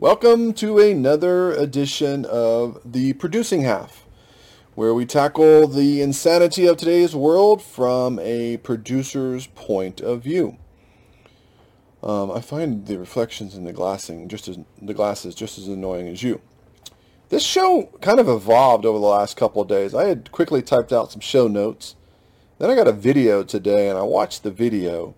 [0.00, 4.06] Welcome to another edition of The Producing Half,
[4.76, 10.56] where we tackle the insanity of today's world from a producer's point of view.
[12.00, 16.06] Um, I find the reflections in the glassing just as the glasses just as annoying
[16.06, 16.42] as you.
[17.30, 19.96] This show kind of evolved over the last couple of days.
[19.96, 21.96] I had quickly typed out some show notes.
[22.60, 25.16] Then I got a video today, and I watched the video,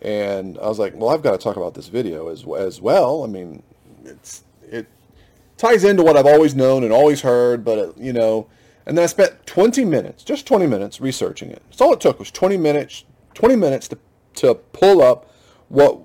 [0.00, 3.22] and I was like, "Well, I've got to talk about this video as as well."
[3.22, 3.62] I mean,
[4.04, 4.86] it's it
[5.56, 8.48] ties into what I've always known and always heard, but it, you know.
[8.84, 11.62] And then I spent 20 minutes, just 20 minutes, researching it.
[11.68, 13.98] That's all it took was 20 minutes, 20 minutes to
[14.34, 15.30] to pull up
[15.68, 16.00] what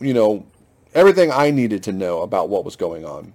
[0.00, 0.46] you know
[0.94, 3.34] everything I needed to know about what was going on.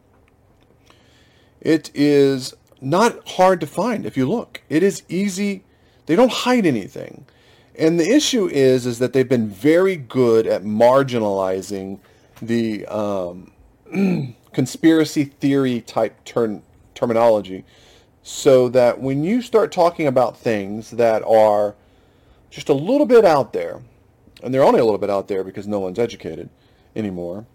[1.62, 4.62] It is not hard to find if you look.
[4.70, 5.64] It is easy.
[6.06, 7.26] They don't hide anything.
[7.78, 12.00] And the issue is is that they've been very good at marginalizing
[12.42, 13.52] the um,
[14.54, 16.64] conspiracy theory type term,
[16.96, 17.64] terminology
[18.28, 21.76] so that when you start talking about things that are
[22.50, 23.80] just a little bit out there,
[24.44, 26.50] and they're only a little bit out there because no one's educated
[26.94, 27.46] anymore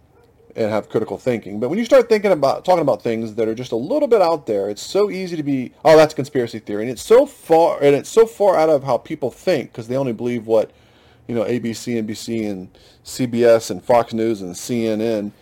[0.56, 1.60] and have critical thinking.
[1.60, 4.22] But when you start thinking about talking about things that are just a little bit
[4.22, 7.76] out there, it's so easy to be, oh, that's conspiracy theory, and it's so far
[7.82, 10.70] and it's so far out of how people think because they only believe what
[11.28, 12.70] you know ABC, NBC, and
[13.04, 15.32] CBS and Fox News and CNN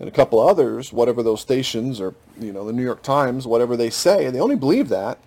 [0.00, 3.76] and a couple others, whatever those stations or you know the New York Times, whatever
[3.76, 5.18] they say, they only believe that,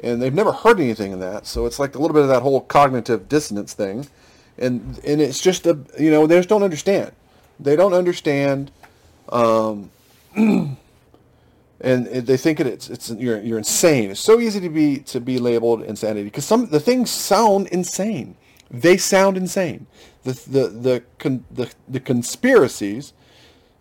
[0.00, 1.46] and they've never heard anything in that.
[1.46, 4.06] So it's like a little bit of that whole cognitive dissonance thing,
[4.58, 7.12] and and it's just a you know they just don't understand.
[7.58, 8.70] They don't understand,
[9.30, 9.90] um,
[10.36, 10.76] and
[11.80, 14.10] they think it, it's it's you're you're insane.
[14.10, 18.36] It's so easy to be to be labeled insanity because some the things sound insane.
[18.70, 19.86] They sound insane.
[20.24, 23.14] The the the con, the, the conspiracies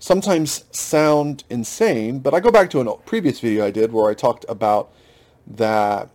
[0.02, 4.16] sometimes sound insane, but I go back to a previous video I did where I
[4.16, 4.92] talked about
[5.46, 6.10] that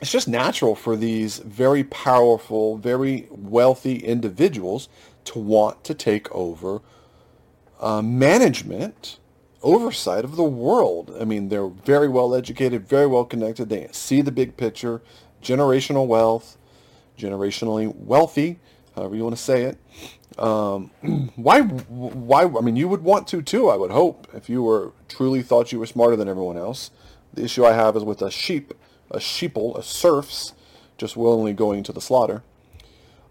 [0.00, 4.88] it's just natural for these very powerful, very wealthy individuals
[5.26, 6.80] to want to take over
[7.78, 9.18] uh, management,
[9.62, 11.14] oversight of the world.
[11.20, 13.68] I mean, they're very well educated, very well connected.
[13.68, 15.02] They see the big picture,
[15.42, 16.56] generational wealth,
[17.18, 18.60] generationally wealthy,
[18.94, 19.78] however you want to say it.
[20.38, 20.90] Um,
[21.36, 21.62] why?
[21.62, 22.42] Why?
[22.42, 23.68] I mean, you would want to too.
[23.68, 26.90] I would hope if you were truly thought you were smarter than everyone else.
[27.32, 28.74] The issue I have is with a sheep,
[29.10, 30.54] a sheeple, a serfs,
[30.98, 32.42] just willingly going to the slaughter.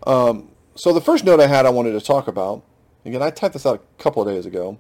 [0.06, 2.64] Um, so the first note I had I wanted to talk about,
[3.06, 4.80] again, I typed this out a couple of days ago,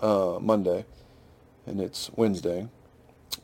[0.00, 0.86] uh, Monday,
[1.66, 2.68] and it's Wednesday.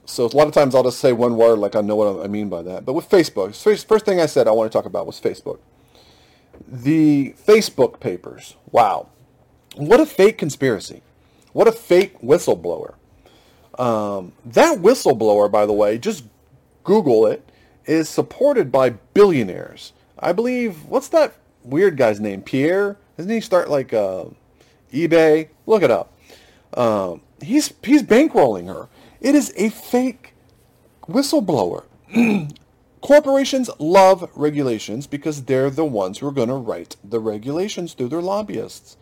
[0.05, 2.29] So a lot of times I'll just say one word like I know what I
[2.29, 2.85] mean by that.
[2.85, 3.55] But with Facebook,
[3.87, 5.59] first thing I said I want to talk about was Facebook.
[6.71, 8.57] The Facebook papers.
[8.71, 9.09] Wow.
[9.75, 11.03] What a fake conspiracy.
[11.53, 12.95] What a fake whistleblower.
[13.79, 16.25] Um, that whistleblower, by the way, just
[16.85, 17.49] Google it,
[17.87, 19.93] is supported by billionaires.
[20.19, 22.43] I believe, what's that weird guy's name?
[22.43, 22.99] Pierre?
[23.17, 24.27] Doesn't he start like uh,
[24.93, 25.49] eBay?
[25.67, 26.13] Look it up.
[26.75, 28.89] Um, he's he's bankrolling her.
[29.21, 30.35] It is a fake
[31.09, 31.85] whistleblower.
[33.01, 38.09] Corporations love regulations because they're the ones who are going to write the regulations through
[38.09, 38.97] their lobbyists.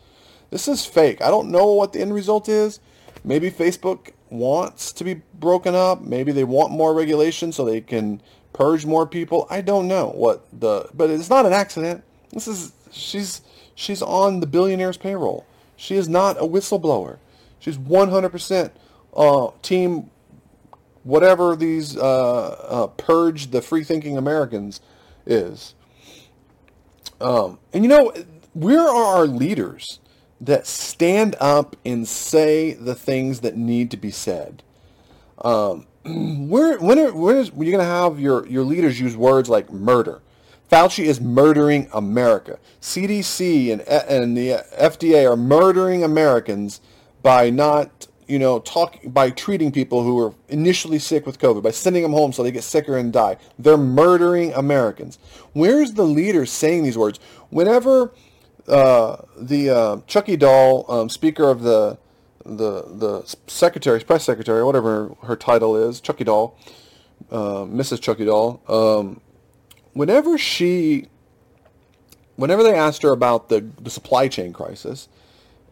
[0.50, 1.22] This is fake.
[1.22, 2.80] I don't know what the end result is.
[3.24, 6.02] Maybe Facebook wants to be broken up.
[6.02, 8.20] Maybe they want more regulation so they can
[8.52, 9.46] purge more people.
[9.50, 12.04] I don't know what the but it's not an accident.
[12.32, 13.40] This is she's
[13.74, 15.46] she's on the billionaire's payroll.
[15.76, 17.18] She is not a whistleblower.
[17.58, 18.70] She's 100%
[19.14, 20.10] uh, team
[21.06, 24.80] whatever these uh, uh, purge the free thinking Americans
[25.24, 25.74] is.
[27.20, 28.12] Um, and you know,
[28.54, 30.00] where are our leaders
[30.40, 34.64] that stand up and say the things that need to be said?
[35.42, 40.20] Um, where when are, going to have your your leaders use words like murder?
[40.70, 42.58] Fauci is murdering America.
[42.80, 46.80] CDC and and the FDA are murdering Americans
[47.22, 51.70] by not you know, talk by treating people who were initially sick with COVID, by
[51.70, 53.36] sending them home so they get sicker and die.
[53.58, 55.18] They're murdering Americans.
[55.52, 57.18] Where's the leader saying these words?
[57.50, 58.12] Whenever
[58.68, 61.98] uh, the uh, Chucky Doll, um, Speaker of the
[62.44, 66.58] the the secretary, press secretary, whatever her title is, Chucky Doll,
[67.30, 68.00] uh, Mrs.
[68.00, 68.60] Chucky Doll.
[68.68, 69.20] Um,
[69.92, 71.06] whenever she,
[72.36, 75.08] whenever they asked her about the the supply chain crisis,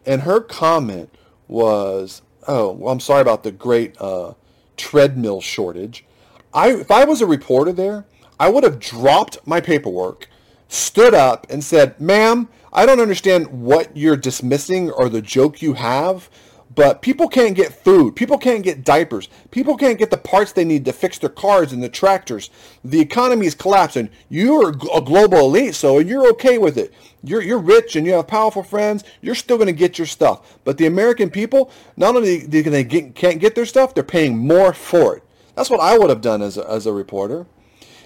[0.05, 1.13] and her comment
[1.47, 4.33] was, "Oh, well, I'm sorry about the great uh,
[4.77, 6.05] treadmill shortage."
[6.53, 8.05] I, if I was a reporter there,
[8.39, 10.29] I would have dropped my paperwork,
[10.67, 15.73] stood up, and said, "Ma'am, I don't understand what you're dismissing or the joke you
[15.73, 16.29] have,
[16.75, 18.17] But people can't get food.
[18.17, 19.29] People can't get diapers.
[19.49, 22.49] People can't get the parts they need to fix their cars and the tractors.
[22.83, 24.09] The economy is collapsing.
[24.29, 26.93] You're a global elite, so you're okay with it.
[27.23, 29.05] You're, you're rich and you have powerful friends.
[29.21, 30.59] You're still going to get your stuff.
[30.65, 34.37] But the American people, not only can they get, can't get their stuff, they're paying
[34.37, 35.23] more for it.
[35.55, 37.45] That's what I would have done as a, as a reporter.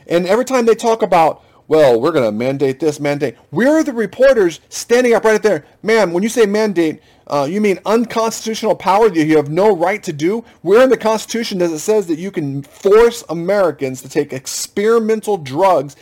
[0.07, 3.35] And every time they talk about well, we're going to mandate this, mandate.
[3.51, 5.65] Where are the reporters standing up right there?
[5.83, 6.99] Ma'am, when you say mandate,
[7.29, 10.43] uh, you mean unconstitutional power that you have no right to do?
[10.61, 15.37] Where in the Constitution does it says that you can force Americans to take experimental
[15.37, 15.95] drugs?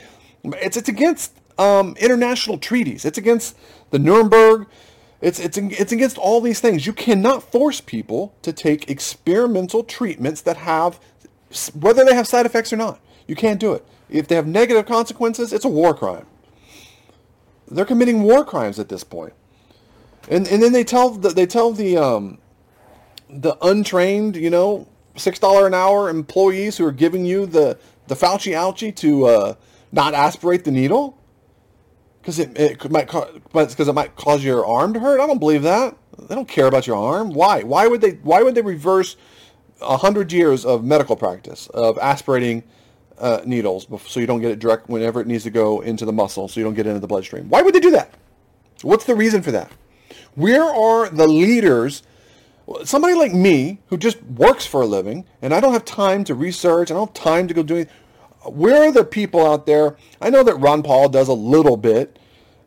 [0.44, 3.04] It's, it's against um, international treaties.
[3.04, 3.58] It's against
[3.90, 4.68] the Nuremberg.
[5.20, 6.86] It's, it's, it's against all these things.
[6.86, 11.00] You cannot force people to take experimental treatments that have,
[11.74, 13.00] whether they have side effects or not.
[13.28, 13.86] You can't do it.
[14.10, 16.26] If they have negative consequences, it's a war crime.
[17.70, 19.34] They're committing war crimes at this point.
[20.30, 22.40] And and then they tell the, they tell the um,
[23.30, 27.78] the untrained, you know, six dollar an hour employees who are giving you the
[28.08, 29.54] the Fauci ouchie to uh,
[29.92, 31.18] not aspirate the needle
[32.22, 33.08] because it, it might
[33.54, 35.20] because it might cause your arm to hurt.
[35.22, 35.96] I don't believe that.
[36.20, 37.32] They don't care about your arm.
[37.32, 37.64] Why?
[37.64, 38.12] Why would they?
[38.12, 39.16] Why would they reverse
[39.82, 42.64] hundred years of medical practice of aspirating
[43.20, 46.12] uh, needles so you don't get it direct whenever it needs to go into the
[46.12, 47.50] muscle so you don't get into the bloodstream.
[47.50, 48.14] Why would they do that?
[48.82, 49.72] What's the reason for that?
[50.38, 52.04] Where are the leaders?
[52.84, 56.36] Somebody like me who just works for a living and I don't have time to
[56.36, 57.88] research, I don't have time to go doing.
[58.46, 59.98] Where are the people out there?
[60.22, 62.20] I know that Ron Paul does a little bit,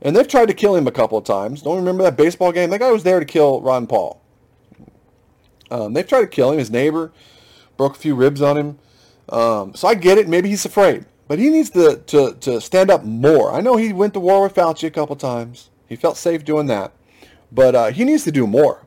[0.02, 1.62] and they've tried to kill him a couple of times.
[1.62, 2.70] Don't remember that baseball game?
[2.70, 4.20] That guy was there to kill Ron Paul.
[5.70, 6.58] Um, they've tried to kill him.
[6.58, 7.12] His neighbor
[7.76, 8.78] broke a few ribs on him.
[9.28, 10.28] Um, so I get it.
[10.28, 13.52] Maybe he's afraid, but he needs to, to, to stand up more.
[13.52, 15.70] I know he went to war with Fauci a couple of times.
[15.88, 16.92] He felt safe doing that,
[17.52, 18.86] but uh, he needs to do more.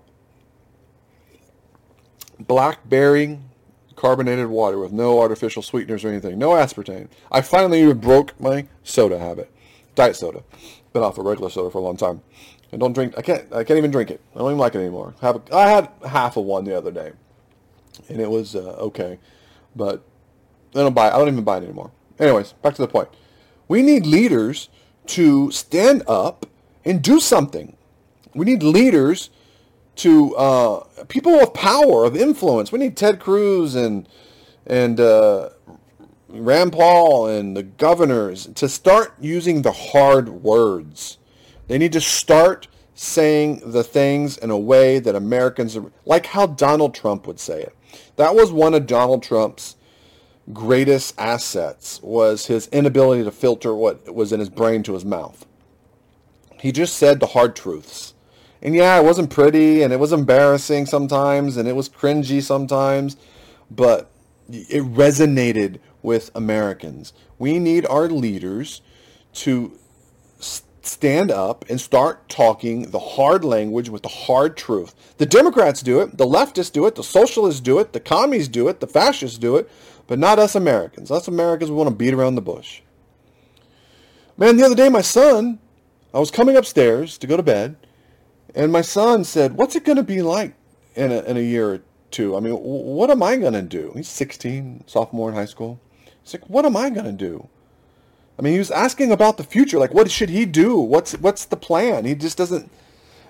[2.39, 3.39] Blackberry
[3.95, 7.07] carbonated water with no artificial sweeteners or anything, no aspartame.
[7.31, 9.51] I finally broke my soda habit,
[9.95, 10.43] diet soda.
[10.91, 12.21] Been off of regular soda for a long time.
[12.71, 13.13] and don't drink.
[13.17, 13.51] I can't.
[13.53, 14.21] I can't even drink it.
[14.35, 15.15] I don't even like it anymore.
[15.21, 17.13] I, have a, I had half of one the other day,
[18.09, 19.19] and it was uh, okay,
[19.75, 20.03] but
[20.75, 21.09] I don't buy.
[21.09, 21.91] I don't even buy it anymore.
[22.19, 23.09] Anyways, back to the point.
[23.67, 24.69] We need leaders
[25.07, 26.45] to stand up
[26.85, 27.75] and do something.
[28.35, 29.29] We need leaders
[29.97, 32.71] to uh, people of power, of influence.
[32.71, 34.07] We need Ted Cruz and
[34.65, 35.49] and uh,
[36.29, 41.17] Rand Paul and the governors to start using the hard words.
[41.67, 46.47] They need to start saying the things in a way that Americans are, like how
[46.47, 47.75] Donald Trump would say it.
[48.15, 49.75] That was one of Donald Trump's
[50.51, 55.45] greatest assets was his inability to filter what was in his brain to his mouth.
[56.59, 58.13] He just said the hard truths.
[58.63, 63.17] And yeah, it wasn't pretty and it was embarrassing sometimes and it was cringy sometimes,
[63.69, 64.09] but
[64.49, 67.11] it resonated with Americans.
[67.37, 68.81] We need our leaders
[69.33, 69.77] to
[70.39, 74.95] stand up and start talking the hard language with the hard truth.
[75.17, 78.69] The Democrats do it, the leftists do it, the socialists do it, the commies do
[78.69, 79.69] it, the fascists do it,
[80.07, 81.11] but not us Americans.
[81.11, 82.81] Us Americans, we want to beat around the bush.
[84.37, 85.59] Man, the other day, my son,
[86.13, 87.75] I was coming upstairs to go to bed,
[88.55, 90.53] and my son said, what's it going to be like
[90.95, 91.81] in a, in a year or
[92.11, 92.35] two?
[92.35, 93.91] I mean, what am I going to do?
[93.95, 95.79] He's 16, sophomore in high school.
[96.21, 97.49] He's like, what am I going to do?
[98.37, 100.77] I mean, he was asking about the future, like what should he do?
[100.77, 102.05] What's what's the plan?
[102.05, 102.71] He just doesn't.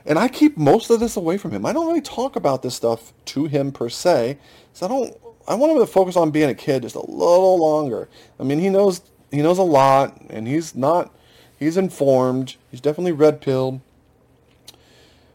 [0.05, 1.65] And I keep most of this away from him.
[1.65, 4.37] I don't really talk about this stuff to him per se,
[4.71, 7.59] so I don't I want him to focus on being a kid just a little
[7.59, 8.07] longer.
[8.39, 9.01] I mean, he knows
[9.31, 11.13] he knows a lot, and he's not
[11.59, 12.55] he's informed.
[12.71, 13.81] He's definitely red pilled,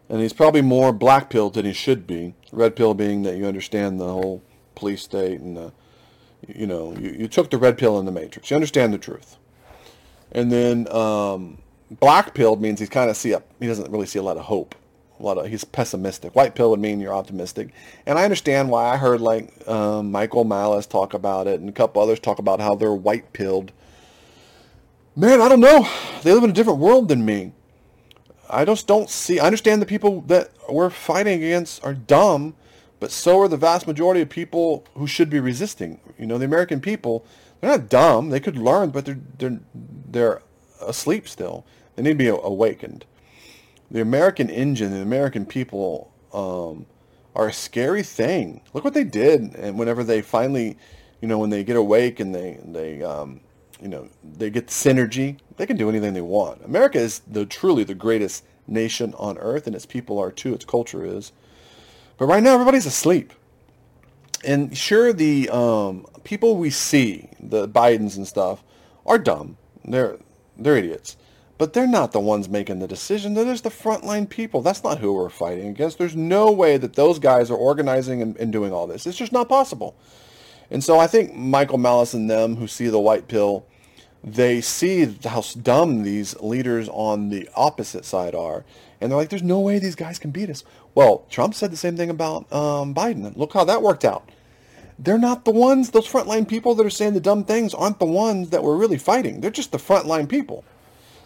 [0.09, 2.35] and he's probably more black pilled than he should be.
[2.53, 4.43] Red pill being that you understand the whole
[4.75, 5.73] police state and the,
[6.47, 8.51] you know you, you took the red pill in the matrix.
[8.51, 9.37] You understand the truth,
[10.33, 11.59] and then um,
[11.91, 13.47] black pilled means he's kind of see up.
[13.61, 14.75] He doesn't really see a lot of hope
[15.19, 16.35] a lot of he's pessimistic.
[16.35, 17.71] White pill would mean you're optimistic,
[18.07, 18.89] and I understand why.
[18.89, 22.61] I heard like um, Michael Malice talk about it, and a couple others talk about
[22.61, 23.73] how they're white pilled.
[25.17, 25.89] Man, I don't know.
[26.23, 27.53] They live in a different world than me.
[28.51, 29.39] I just don't see.
[29.39, 32.55] I understand the people that we're fighting against are dumb,
[33.01, 36.01] but so are the vast majority of people who should be resisting.
[36.19, 37.25] You know, the American people,
[37.61, 38.31] they're not dumb.
[38.31, 40.43] They could learn, but they're they're they're
[40.81, 41.65] asleep still.
[41.97, 43.05] They need to be awakened
[43.91, 46.87] the American engine, the American people um,
[47.35, 48.61] are a scary thing.
[48.73, 50.77] Look what they did, and whenever they finally,
[51.21, 53.41] you know, when they get awake and they they um,
[53.81, 56.65] you know they get synergy, they can do anything they want.
[56.65, 60.55] America is the truly the greatest nation on earth, and its people are too.
[60.55, 61.33] Its culture is.
[62.17, 63.33] But right now, everybody's asleep.
[64.45, 68.63] And sure, the um, people we see, the Bidens and stuff,
[69.07, 69.57] are dumb.
[69.85, 70.19] They're
[70.57, 71.17] they're idiots.
[71.57, 73.35] But they're not the ones making the decision.
[73.35, 74.63] They're just the frontline people.
[74.63, 75.99] That's not who we're fighting against.
[75.99, 79.07] There's no way that those guys are organizing and, and doing all this.
[79.07, 79.97] It's just not possible.
[80.71, 83.67] And so I think Michael Malice and them who see the white pill,
[84.23, 88.65] they see how dumb these leaders on the opposite side are.
[89.01, 90.65] And they're like, there's no way these guys can beat us.
[90.95, 93.37] Well, Trump said the same thing about um, Biden.
[93.37, 94.29] Look how that worked out.
[94.99, 98.07] They're not the ones, those frontline people that are saying the dumb things aren't the
[98.07, 99.41] ones that we're really fighting.
[99.41, 100.65] They're just the frontline people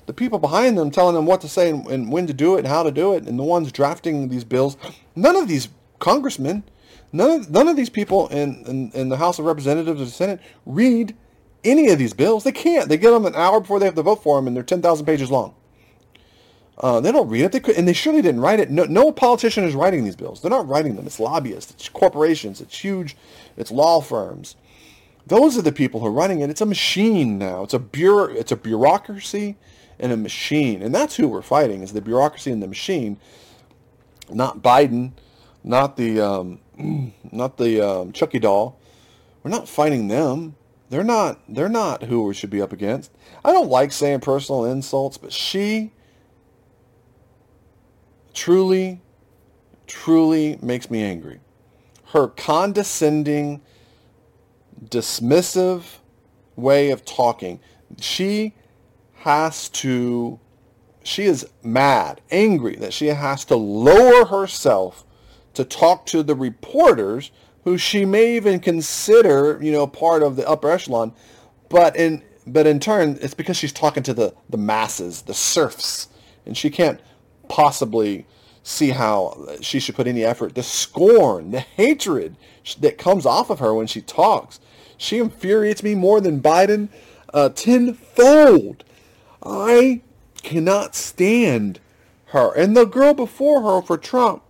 [0.06, 2.60] the people behind them telling them what to say and, and, when to do it
[2.60, 4.76] and how to do it, and the ones drafting these bills,
[5.14, 5.68] none of these
[5.98, 6.64] congressmen,
[7.12, 10.10] none of, none of these people in, in, in the House of Representatives or the
[10.10, 11.14] Senate read
[11.64, 12.44] any of these bills.
[12.44, 12.88] They can't.
[12.88, 15.06] They get them an hour before they have to vote for them, and they're 10,000
[15.06, 15.54] pages long.
[16.78, 17.52] Uh, they don't read it.
[17.52, 18.70] They could, and they surely didn't write it.
[18.70, 20.40] No, no politician is writing these bills.
[20.40, 21.06] They're not writing them.
[21.06, 21.72] It's lobbyists.
[21.72, 22.60] It's corporations.
[22.60, 23.16] It's huge.
[23.56, 24.56] It's law firms.
[25.26, 26.50] Those are the people who are running it.
[26.50, 27.62] It's a machine now.
[27.62, 28.24] It's a bureau.
[28.24, 29.56] It's a bureaucracy
[30.00, 30.82] and a machine.
[30.82, 33.18] And that's who we're fighting is the bureaucracy and the machine,
[34.30, 35.12] not Biden,
[35.62, 36.58] not the um,
[37.30, 38.78] not the um, Chucky doll.
[39.42, 40.56] We're not fighting them.
[40.92, 43.10] They're not they're not who we should be up against.
[43.42, 45.90] I don't like saying personal insults, but she
[48.34, 49.00] truly
[49.86, 51.40] truly makes me angry.
[52.08, 53.62] Her condescending,
[54.84, 55.84] dismissive
[56.56, 57.58] way of talking.
[57.98, 58.52] She
[59.14, 60.40] has to,
[61.02, 65.06] she is mad, angry that she has to lower herself
[65.54, 67.30] to talk to the reporters
[67.64, 71.12] who she may even consider, you know, part of the upper echelon,
[71.68, 76.08] but in but in turn, it's because she's talking to the the masses, the serfs,
[76.44, 77.00] and she can't
[77.48, 78.26] possibly
[78.62, 80.54] see how she should put any effort.
[80.54, 82.36] The scorn, the hatred
[82.80, 84.60] that comes off of her when she talks,
[84.96, 86.88] she infuriates me more than Biden
[87.34, 88.84] uh, tenfold.
[89.42, 90.02] I
[90.42, 91.80] cannot stand
[92.26, 92.52] her.
[92.54, 94.42] And the girl before her for Trump,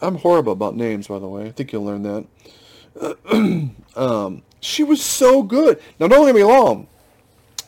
[0.00, 1.46] I'm horrible about names, by the way.
[1.46, 3.70] I think you'll learn that.
[3.96, 5.80] um, she was so good.
[5.98, 6.88] Now, don't get me wrong.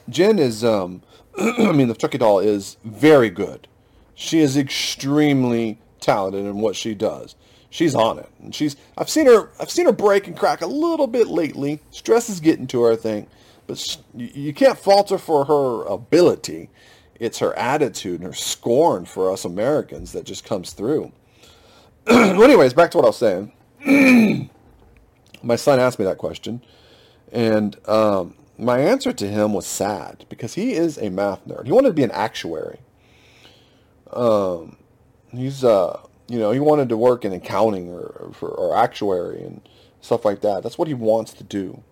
[0.08, 1.02] Jen is, um,
[1.38, 3.68] I mean, the Chucky doll is very good.
[4.14, 7.36] She is extremely talented in what she does.
[7.70, 8.74] She's on it, and she's.
[8.98, 9.50] I've seen her.
[9.60, 11.78] I've seen her break and crack a little bit lately.
[11.92, 13.28] Stress is getting to her, I think.
[13.68, 16.68] But you can't falter for her ability.
[17.20, 21.12] It's her attitude and her scorn for us Americans that just comes through.
[22.06, 23.52] well, anyways, back to what I was saying.
[25.42, 26.62] my son asked me that question,
[27.32, 31.66] and um, my answer to him was sad because he is a math nerd.
[31.66, 32.78] He wanted to be an actuary.
[34.12, 34.76] Um,
[35.30, 39.68] he's uh, you know, he wanted to work in accounting or, or, or actuary and
[40.00, 40.62] stuff like that.
[40.62, 41.82] That's what he wants to do.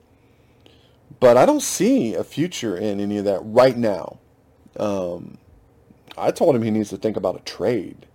[1.18, 4.18] But I don't see a future in any of that right now.
[4.78, 5.38] Um,
[6.16, 8.06] I told him he needs to think about a trade.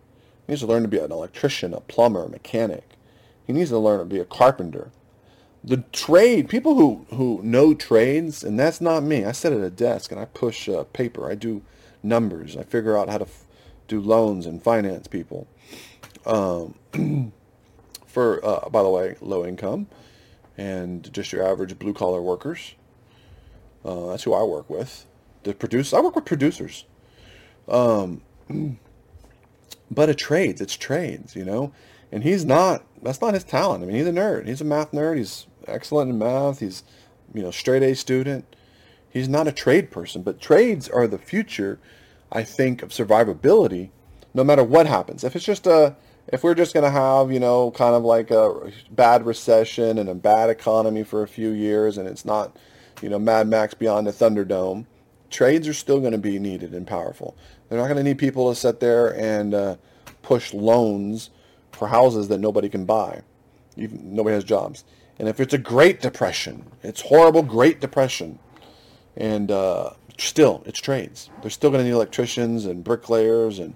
[0.46, 2.84] He needs to learn to be an electrician, a plumber, a mechanic.
[3.46, 4.92] He needs to learn to be a carpenter.
[5.64, 9.24] The trade, people who, who know trades, and that's not me.
[9.24, 11.30] I sit at a desk and I push uh, paper.
[11.30, 11.62] I do
[12.02, 12.58] numbers.
[12.58, 13.46] I figure out how to f-
[13.88, 15.48] do loans and finance people.
[16.26, 16.76] Um,
[18.06, 19.88] for, uh, by the way, low income
[20.58, 22.76] and just your average blue collar workers.
[23.84, 25.06] Uh, that's who I work with.
[25.44, 26.86] The produce I work with producers.
[27.68, 28.22] Um,
[29.94, 30.62] but it trades.
[30.62, 31.72] It's trades, you know.
[32.12, 32.84] And he's not.
[33.02, 33.84] That's not his talent.
[33.84, 34.48] I mean, he's a nerd.
[34.48, 35.18] He's a math nerd.
[35.18, 36.60] He's excellent in math.
[36.60, 36.84] He's,
[37.34, 38.56] you know, straight A student.
[39.10, 40.22] He's not a trade person.
[40.24, 41.80] But trades are the future,
[42.32, 43.90] I think, of survivability,
[44.34, 45.24] no matter what happens.
[45.24, 45.96] If it's just a
[46.28, 50.08] if we're just going to have, you know, kind of like a bad recession and
[50.08, 52.56] a bad economy for a few years and it's not
[53.04, 54.86] you know, Mad Max Beyond the Thunderdome,
[55.34, 57.36] trades are still going to be needed and powerful.
[57.68, 59.76] They're not going to need people to sit there and uh,
[60.22, 61.32] push loans
[61.72, 63.24] for houses that nobody can buy.
[63.76, 64.86] Even, nobody has jobs.
[65.20, 68.40] And if it's a Great Depression, it's horrible Great Depression,
[69.16, 71.30] and uh, still, it's trades.
[71.42, 73.76] They're still going to need electricians and bricklayers and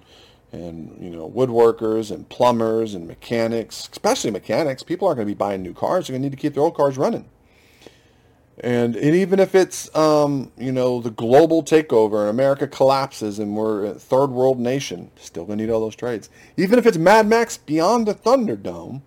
[0.50, 4.82] and you know woodworkers and plumbers and mechanics, especially mechanics.
[4.82, 6.06] People aren't going to be buying new cars.
[6.06, 7.28] They're going to need to keep their old cars running.
[8.60, 13.56] And, and even if it's, um, you know, the global takeover and America collapses and
[13.56, 16.28] we're a third world nation, still to need all those trades.
[16.56, 19.02] Even if it's Mad Max Beyond the Thunderdome,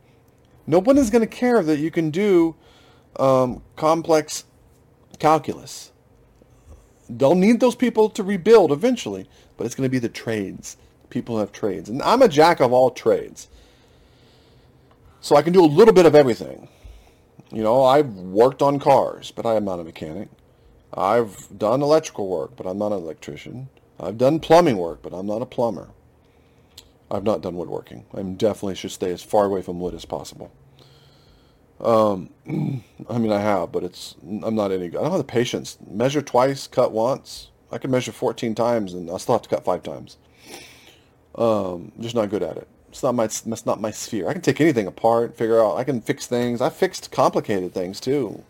[0.66, 2.56] no one is to care that you can do
[3.18, 4.46] um, complex
[5.20, 5.92] calculus.
[7.10, 9.28] They'll need those people to rebuild eventually,
[9.58, 10.78] but it's to be the trades.
[11.10, 11.90] People have trades.
[11.90, 13.50] And I'm a jack of all trades.
[15.20, 16.70] So I can do a little bit of everything.
[17.52, 20.30] You know, I've worked on cars, but I am not a mechanic.
[20.94, 23.70] I've done electrical work, but I'm not an electrician.
[24.00, 25.90] I've done plumbing work, but I'm not a plumber.
[27.10, 28.06] I've not done woodworking.
[28.14, 30.52] I definitely should stay as far away from wood as possible.
[31.80, 32.30] Um,
[33.10, 34.86] I mean, I have, but it's I'm not any.
[34.86, 35.78] I don't have the patience.
[35.90, 37.50] Measure twice, cut once.
[37.72, 40.18] I can measure 14 times, and I still have to cut five times.
[41.36, 42.68] Um, I'm just not good at it.
[42.92, 44.28] It's not my that's not my sphere.
[44.28, 45.78] I can take anything apart, figure out.
[45.78, 46.60] I can fix things.
[46.60, 48.44] I fixed complicated things too.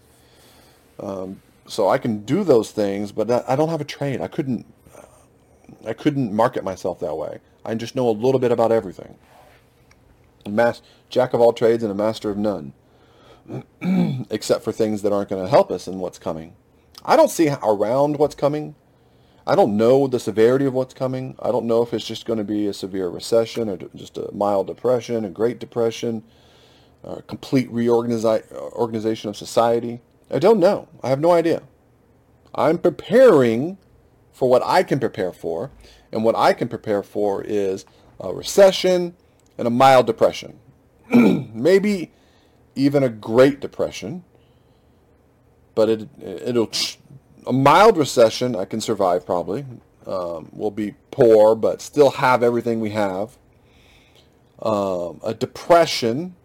[1.00, 4.20] Um, so I can do those things, but I don't have a trade.
[4.20, 4.66] I couldn't.
[5.86, 7.40] I couldn't market myself that way.
[7.64, 9.16] I just know a little bit about everything.
[10.46, 12.74] A mas- jack of all trades and a master of none,
[14.32, 16.56] except for things that aren't going to help us in what's coming.
[17.06, 18.76] I don't see around what's coming.
[19.46, 21.36] I don't know the severity of what's coming.
[21.40, 24.32] I don't know if it's just going to be a severe recession or just a
[24.34, 26.24] mild depression, a great depression,
[27.04, 30.02] a complete reorganization of society.
[30.30, 30.88] I don't know.
[31.04, 31.64] I have no idea.
[32.54, 33.78] I'm preparing
[34.32, 35.72] for what I can prepare for,
[36.12, 37.86] and what I can prepare for is
[38.20, 39.16] a recession
[39.58, 40.60] and a mild depression.
[41.10, 42.12] Maybe
[42.76, 44.24] even a great depression,
[45.76, 46.72] but it it'll
[47.48, 49.66] a mild recession I can survive probably.
[50.06, 53.38] Um, we'll be poor, but still have everything we have.
[54.62, 56.36] Um, a depression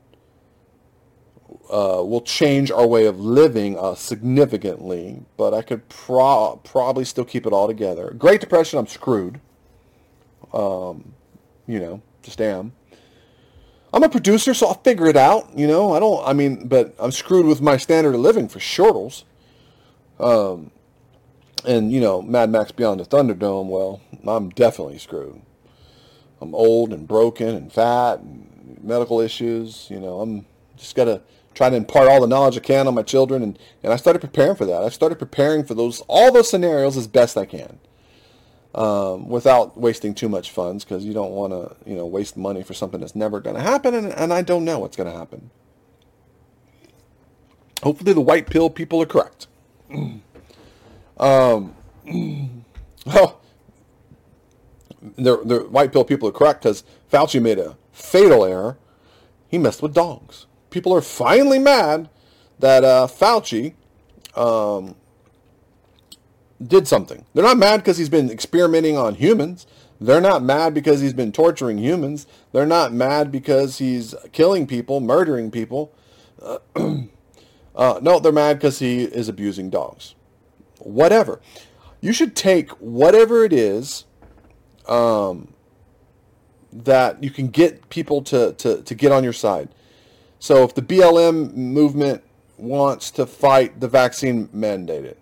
[1.70, 7.24] uh, will change our way of living uh, significantly, but I could pro- probably still
[7.24, 8.14] keep it all together.
[8.16, 9.40] Great Depression, I'm screwed.
[10.52, 11.12] Um,
[11.66, 12.72] you know, just am.
[13.92, 15.56] I'm a producer, so I'll figure it out.
[15.56, 16.26] You know, I don't.
[16.26, 19.24] I mean, but I'm screwed with my standard of living for shortles.
[20.20, 20.70] Um,
[21.66, 23.66] and you know, Mad Max Beyond the Thunderdome.
[23.66, 25.43] Well, I'm definitely screwed.
[26.40, 29.88] I'm old and broken and fat and medical issues.
[29.90, 31.23] You know, I'm just gotta
[31.54, 34.21] try to impart all the knowledge I can on my children, and, and I started
[34.21, 34.82] preparing for that.
[34.82, 37.78] I started preparing for those all those scenarios as best I can,
[38.75, 42.62] um, without wasting too much funds because you don't want to you know waste money
[42.62, 45.19] for something that's never going to happen, and, and I don't know what's going to
[45.19, 45.50] happen.
[47.82, 49.49] Hopefully, the white pill people are correct.
[51.16, 51.74] Um,
[53.06, 53.40] well,
[55.16, 58.78] the, white pill people are correct because Fauci made a fatal error.
[59.48, 60.46] He messed with dogs.
[60.70, 62.08] People are finally mad
[62.58, 63.74] that uh, Fauci
[64.34, 64.96] um,
[66.64, 67.24] did something.
[67.32, 69.66] They're not mad because he's been experimenting on humans.
[70.00, 72.26] They're not mad because he's been torturing humans.
[72.52, 75.92] They're not mad because he's killing people, murdering people.
[76.42, 76.58] Uh,
[77.74, 80.14] uh, no, they're mad because he is abusing dogs
[80.86, 81.40] whatever.
[82.00, 84.04] You should take whatever it is
[84.86, 85.52] um,
[86.72, 89.68] that you can get people to, to, to get on your side.
[90.38, 92.22] So if the BLM movement
[92.58, 95.16] wants to fight the vaccine mandated,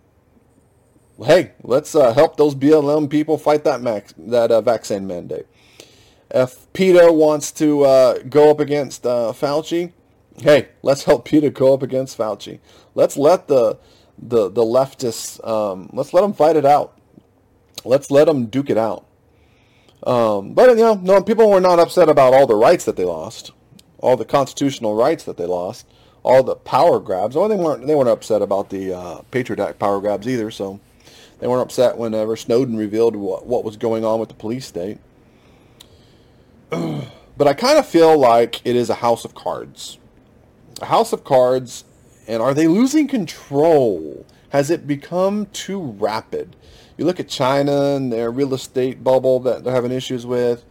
[1.23, 5.47] hey, let's uh, help those BLM people fight that max, that uh, vaccine mandate.
[6.31, 9.93] If PETA wants to uh, go up against uh, Fauci,
[10.39, 12.59] hey, let's help PETA go up against Fauci.
[12.95, 13.79] Let's let the
[14.19, 15.47] the the leftists.
[15.47, 16.99] Um, let's let them fight it out.
[17.85, 19.07] Let's let them duke it out.
[20.07, 23.05] Um, but you know, no, people were not upset about all the rights that they
[23.05, 23.53] lost,
[23.99, 25.87] all the constitutional rights that they lost,
[26.23, 27.37] all the power grabs.
[27.37, 30.51] Well, they weren't they weren't upset about the uh, Patriot Act power grabs either.
[30.51, 30.81] So
[31.39, 34.99] they weren't upset whenever Snowden revealed what, what was going on with the police state.
[36.71, 39.99] but I kind of feel like it is a house of cards.
[40.81, 41.85] A house of cards
[42.27, 44.27] and are they losing control?
[44.51, 46.57] Has it become too rapid?
[46.97, 50.65] You look at China and their real estate bubble that they're having issues with.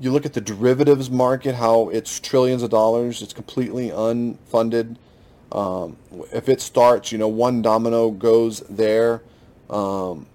[0.00, 3.20] You look at the derivatives market, how it's trillions of dollars.
[3.20, 4.96] It's completely unfunded.
[5.52, 5.96] Um,
[6.32, 9.22] if it starts, you know, one domino goes there,
[9.68, 10.26] um,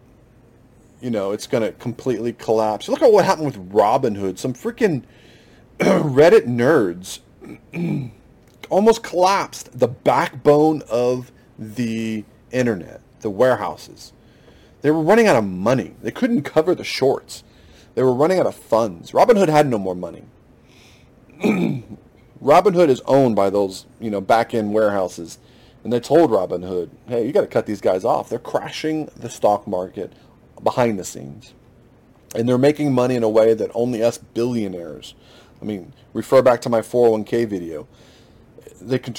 [1.02, 2.88] you know, it's going to completely collapse.
[2.88, 4.38] Look at what happened with Robinhood.
[4.38, 5.04] Some freaking
[5.80, 7.20] Reddit nerds
[8.74, 14.14] almost collapsed the backbone of the internet, the warehouses.
[14.82, 15.94] They were running out of money.
[16.02, 17.44] They couldn't cover the shorts.
[17.94, 19.12] They were running out of funds.
[19.12, 20.24] Robinhood had no more money.
[22.44, 25.38] Robinhood is owned by those, you know, back-end warehouses.
[25.84, 28.28] And they told Robinhood, hey, you got to cut these guys off.
[28.28, 30.12] They're crashing the stock market
[30.64, 31.54] behind the scenes.
[32.36, 35.14] And they're making money in a way that only us billionaires,
[35.62, 37.88] I mean, refer back to my 401k video
[38.88, 39.15] they can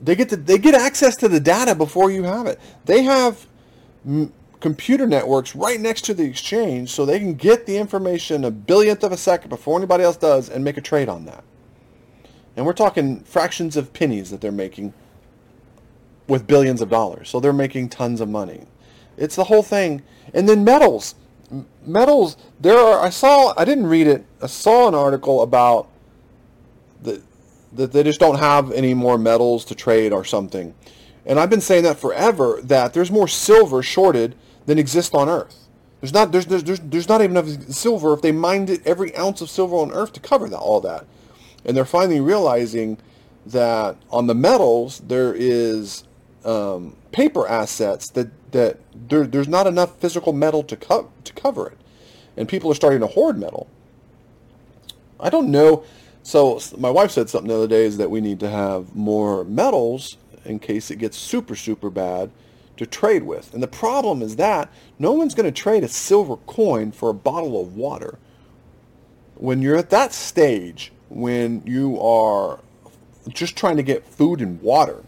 [0.00, 2.60] they get to, they get access to the data before you have it.
[2.84, 3.46] They have
[4.06, 8.50] m- computer networks right next to the exchange, so they can get the information a
[8.50, 11.44] billionth of a second before anybody else does and make a trade on that.
[12.56, 14.92] And we're talking fractions of pennies that they're making
[16.26, 17.28] with billions of dollars.
[17.28, 18.66] So they're making tons of money.
[19.16, 20.02] It's the whole thing.
[20.34, 21.14] And then metals.
[21.86, 25.88] Metals, there are, I saw, I didn't read it, I saw an article about
[27.72, 30.74] that they just don't have any more metals to trade or something.
[31.26, 34.34] And I've been saying that forever, that there's more silver shorted
[34.66, 35.68] than exists on Earth.
[36.00, 39.40] There's not, there's, there's, there's, not even enough silver if they mined it, every ounce
[39.40, 41.06] of silver on Earth to cover that, all that.
[41.64, 42.98] And they're finally realizing
[43.46, 46.04] that on the metals, there is
[46.44, 51.66] um, paper assets that that there, there's not enough physical metal to co- to cover
[51.68, 51.78] it,
[52.36, 53.68] and people are starting to hoard metal.
[55.20, 55.84] I don't know.
[56.28, 59.44] So my wife said something the other day is that we need to have more
[59.44, 62.30] metals in case it gets super super bad
[62.76, 63.54] to trade with.
[63.54, 67.14] And the problem is that no one's going to trade a silver coin for a
[67.14, 68.18] bottle of water.
[69.36, 72.60] When you're at that stage, when you are
[73.30, 75.04] just trying to get food and water,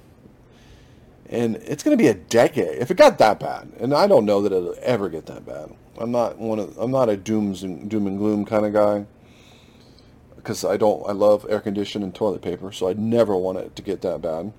[1.29, 3.71] and it's going to be a decade if it got that bad.
[3.79, 5.71] And I don't know that it'll ever get that bad.
[5.99, 9.05] I'm not one of I'm not a dooms and doom and gloom kind of guy
[10.43, 13.77] because I don't I love air conditioning and toilet paper, so I'd never want it
[13.77, 14.53] to get that bad.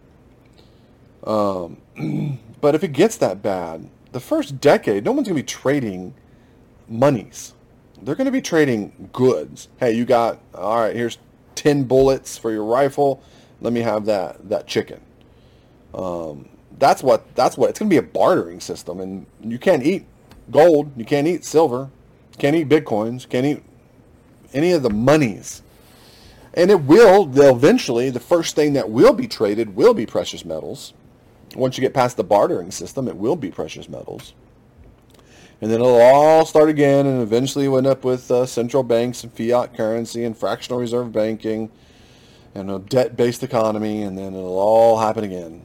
[1.24, 5.48] Um, but if it gets that bad, the first decade, no one's going to be
[5.48, 6.14] trading
[6.88, 7.54] monies.
[8.02, 9.68] They're going to be trading goods.
[9.80, 10.96] Hey, you got all right.
[10.96, 11.18] Here's
[11.56, 13.22] ten bullets for your rifle.
[13.60, 15.02] Let me have that that chicken.
[15.94, 16.48] Um,
[16.80, 20.06] that's what that's what it's going to be a bartering system, and you can't eat
[20.50, 21.90] gold, you can't eat silver,
[22.38, 23.64] can't eat bitcoins, can't eat
[24.54, 25.62] any of the monies.
[26.54, 30.44] And it will, they'll eventually, the first thing that will be traded will be precious
[30.44, 30.94] metals.
[31.56, 34.34] Once you get past the bartering system, it will be precious metals.
[35.62, 39.24] And then it'll all start again and eventually you end up with uh, central banks
[39.24, 41.70] and fiat currency and fractional reserve banking
[42.56, 45.62] and a debt-based economy, and then it'll all happen again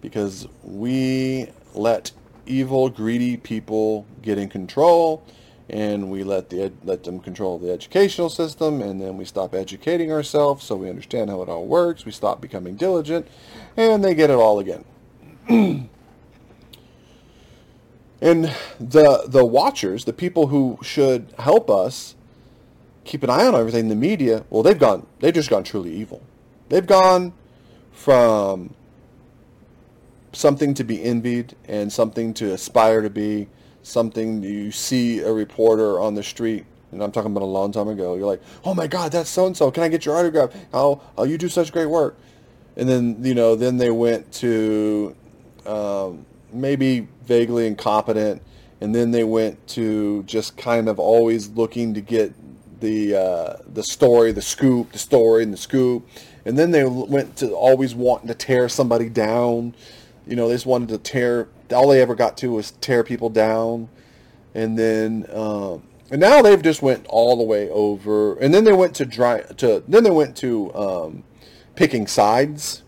[0.00, 2.10] because we let
[2.46, 5.22] evil, greedy people get in control,
[5.70, 10.12] and we let the let them control the educational system, and then we stop educating
[10.12, 12.04] ourselves so we understand how it all works.
[12.04, 13.28] We stop becoming diligent,
[13.76, 14.84] and they get it all again.
[18.20, 22.16] and the the watchers, the people who should help us
[23.04, 26.22] keep an eye on everything, the media, well, they've gone, they've just gone truly evil.
[26.68, 27.32] They've gone
[27.92, 28.74] from
[30.32, 33.48] something to be envied and something to aspire to be,
[33.82, 37.88] something you see a reporter on the street, and I'm talking about a long time
[37.88, 39.70] ago, you're like, oh my God, that's so-and-so.
[39.70, 40.54] Can I get your autograph?
[40.72, 42.16] Oh, oh you do such great work.
[42.76, 45.14] And then, you know, then they went to
[45.66, 48.42] um, maybe vaguely incompetent,
[48.80, 52.32] and then they went to just kind of always looking to get
[52.80, 56.08] the uh, the story, the scoop, the story, and the scoop,
[56.44, 59.74] and then they went to always wanting to tear somebody down,
[60.26, 61.48] you know, they just wanted to tear.
[61.72, 63.88] All they ever got to was tear people down,
[64.54, 68.36] and then um, and now they've just went all the way over.
[68.38, 71.24] And then they went to dry to then they went to um,
[71.76, 72.82] picking sides,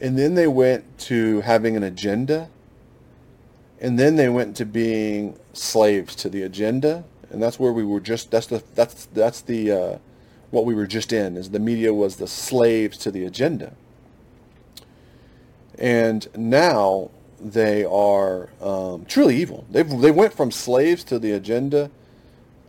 [0.00, 2.50] and then they went to having an agenda,
[3.80, 8.00] and then they went to being slaves to the agenda, and that's where we were
[8.00, 8.30] just.
[8.30, 9.98] That's the that's that's the uh,
[10.50, 11.36] what we were just in.
[11.36, 13.74] Is the media was the slaves to the agenda
[15.78, 19.66] and now they are um, truly evil.
[19.70, 21.90] They they went from slaves to the agenda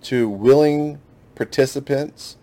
[0.04, 1.00] to willing
[1.36, 2.38] participants,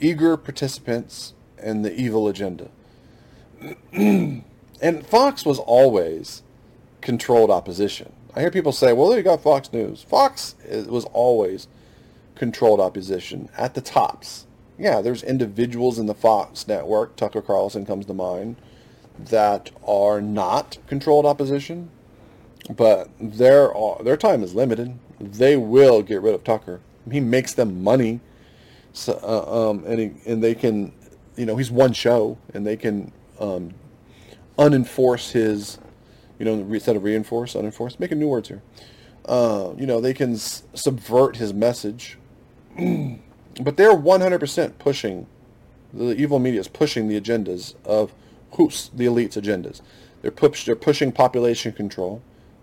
[0.00, 2.70] eager participants, in the evil agenda.
[3.92, 4.44] and
[5.06, 6.42] Fox was always
[7.00, 8.12] controlled opposition.
[8.34, 10.54] I hear people say, "Well, you got Fox News." Fox
[10.86, 11.68] was always
[12.34, 14.46] controlled opposition at the tops.
[14.78, 17.16] Yeah, there's individuals in the Fox network.
[17.16, 18.56] Tucker Carlson comes to mind
[19.18, 21.90] that are not controlled opposition,
[22.70, 24.98] but their their time is limited.
[25.20, 26.80] They will get rid of Tucker.
[27.10, 28.20] He makes them money,
[28.92, 30.92] so, uh, um, and he, and they can,
[31.36, 33.74] you know, he's one show, and they can um,
[34.58, 35.78] unenforce his,
[36.38, 37.98] you know, instead of reinforce, unenforce.
[37.98, 38.62] Making new words here.
[39.24, 42.18] Uh, you know, they can s- subvert his message,
[42.76, 45.26] but they're 100% pushing.
[45.92, 48.12] The evil media is pushing the agendas of
[48.52, 49.80] who's the elite's agendas.
[50.22, 52.22] They're, push, they're pushing population control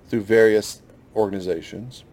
[0.10, 0.82] through various
[1.16, 2.04] organizations.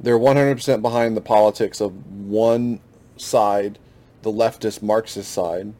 [0.00, 2.80] They're 100% behind the politics of one
[3.16, 3.78] side,
[4.22, 5.74] the leftist Marxist side.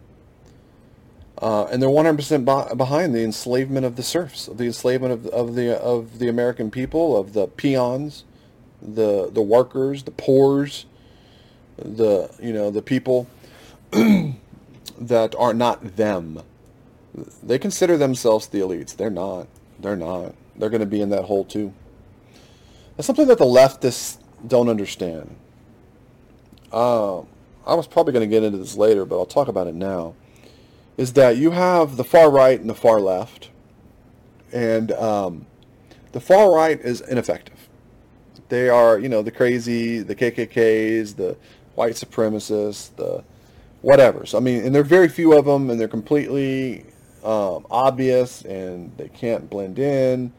[1.39, 5.77] Uh, and they're 100% behind the enslavement of the serfs, the enslavement of, of the
[5.77, 8.25] of the American people, of the peons,
[8.81, 10.87] the the workers, the poors,
[11.77, 13.27] the you know the people
[14.99, 16.43] that are not them.
[17.43, 18.97] They consider themselves the elites.
[18.97, 19.47] They're not.
[19.79, 20.35] They're not.
[20.57, 21.73] They're going to be in that hole too.
[22.97, 25.37] That's something that the leftists don't understand.
[26.73, 27.21] Uh,
[27.67, 30.15] I was probably going to get into this later, but I'll talk about it now.
[30.97, 33.51] Is that you have the far right and the far left,
[34.53, 35.47] and um,
[36.13, 37.69] the far right is ineffective.
[38.49, 41.37] They are, you know, the crazy, the KKKs, the
[41.75, 43.25] white supremacists, the
[43.85, 44.25] whatever.
[44.25, 46.87] So I mean, and there are very few of them, and they're completely
[47.23, 50.33] um, obvious, and they can't blend in.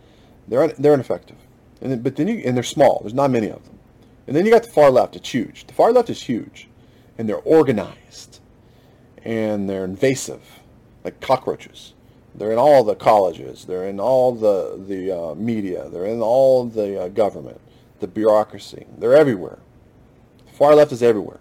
[0.48, 1.38] They're they're ineffective,
[1.82, 3.00] and then, but then you and they're small.
[3.02, 3.80] There's not many of them,
[4.28, 5.16] and then you got the far left.
[5.16, 5.68] It's huge.
[5.68, 6.68] The far left is huge,
[7.18, 8.40] and they're organized,
[9.24, 10.42] and they're invasive,
[11.04, 11.94] like cockroaches.
[12.34, 13.66] They're in all the colleges.
[13.66, 15.88] They're in all the the uh, media.
[15.90, 17.62] They're in all the uh, government,
[18.00, 18.88] the bureaucracy.
[18.98, 19.60] They're everywhere.
[20.48, 21.40] The far left is everywhere.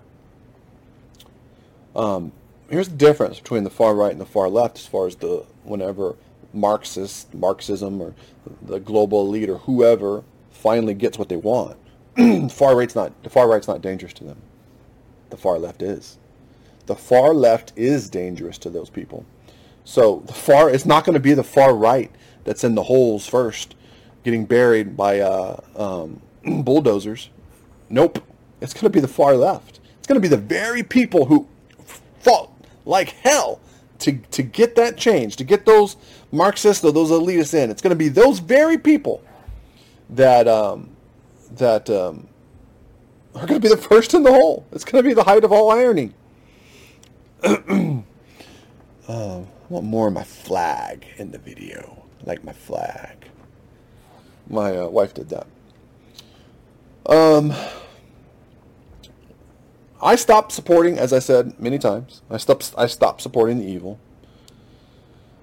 [1.95, 2.33] Um,
[2.69, 5.45] here's the difference between the far right and the far left as far as the
[5.65, 6.17] whenever
[6.53, 8.15] Marxist Marxism or
[8.63, 11.77] the global elite or whoever finally gets what they want.
[12.53, 14.39] far right's not the far right's not dangerous to them.
[15.31, 16.19] The far left is.
[16.87, 19.25] The far left is dangerous to those people.
[19.85, 22.11] So the far it's not going to be the far right
[22.45, 23.75] that's in the holes first,
[24.23, 26.21] getting buried by uh, um,
[26.63, 27.31] bulldozers.
[27.89, 28.23] Nope.
[28.61, 29.81] It's going to be the far left.
[29.99, 31.49] It's going to be the very people who
[32.25, 32.51] fought
[32.85, 33.61] like hell
[34.01, 35.97] to, to get that change, to get those
[36.33, 37.71] Marxists or those elitists in.
[37.71, 39.23] It's going to be those very people
[40.11, 40.91] that um,
[41.53, 42.29] that um,
[43.35, 44.67] are going to be the first in the hole.
[44.73, 46.13] It's going to be the height of all irony.
[47.43, 48.03] uh,
[49.09, 52.05] I want more of my flag in the video.
[52.23, 53.29] I like my flag.
[54.49, 55.47] My uh, wife did that.
[57.07, 57.55] Um,
[60.05, 62.21] I stopped supporting, as I said many times.
[62.31, 62.75] I stopped.
[62.77, 63.99] I stopped supporting the evil.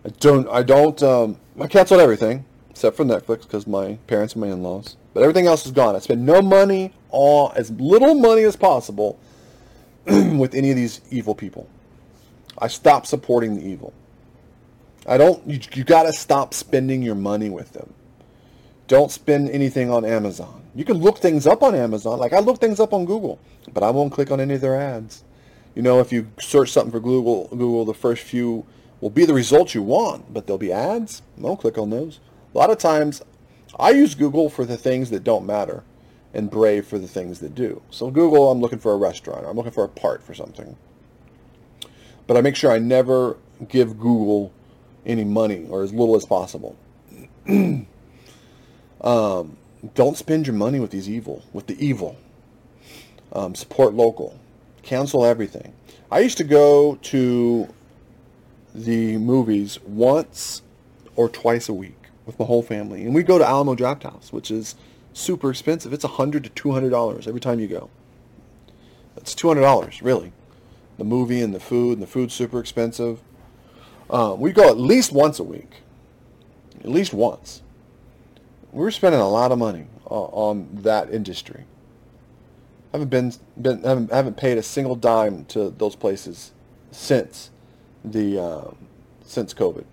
[0.05, 0.47] I don't.
[0.49, 1.01] I don't.
[1.01, 4.97] Um, I canceled everything except for Netflix because my parents and my in-laws.
[5.15, 5.95] But everything else is gone.
[5.95, 9.19] I spent no money on as little money as possible
[10.05, 11.67] with any of these evil people.
[12.59, 13.93] I stopped supporting the evil.
[15.07, 15.45] I don't.
[15.47, 17.95] You, you got to stop spending your money with them.
[18.87, 20.60] Don't spend anything on Amazon.
[20.73, 22.19] You can look things up on Amazon.
[22.19, 23.39] Like I look things up on Google,
[23.73, 25.23] but I won't click on any of their ads.
[25.75, 28.65] You know, if you search something for Google, Google, the first few
[28.99, 31.21] will be the results you want, but there'll be ads.
[31.41, 32.19] Don't click on those.
[32.53, 33.21] A lot of times,
[33.79, 35.83] I use Google for the things that don't matter,
[36.33, 37.81] and Brave for the things that do.
[37.89, 39.45] So Google, I'm looking for a restaurant.
[39.45, 40.75] I'm looking for a part for something.
[42.27, 44.53] But I make sure I never give Google
[45.05, 46.77] any money or as little as possible.
[47.47, 47.87] um,
[49.95, 52.17] don't spend your money with these evil, with the evil.
[53.33, 54.39] Um, support local.
[54.83, 55.73] Cancel everything.
[56.11, 57.73] I used to go to
[58.73, 60.61] the movies once
[61.15, 64.51] or twice a week with my whole family, and we go to Alamo Drafthouse, which
[64.51, 64.75] is
[65.13, 65.93] super expensive.
[65.93, 67.89] It's a hundred to two hundred dollars every time you go.
[69.17, 70.31] It's two hundred dollars, really.
[70.97, 73.21] The movie and the food, and the food's super expensive.
[74.09, 75.81] Um, we go at least once a week,
[76.81, 77.61] at least once
[78.71, 81.65] we're spending a lot of money on, that industry.
[82.93, 86.51] I haven't been, been haven't, haven't paid a single dime to those places
[86.91, 87.49] since
[88.03, 88.77] the um,
[89.23, 89.85] since COVID,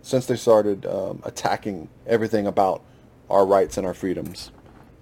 [0.00, 2.82] since they started um, attacking everything about
[3.28, 4.50] our rights and our freedoms.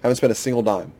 [0.02, 0.92] I Haven't spent a single dime.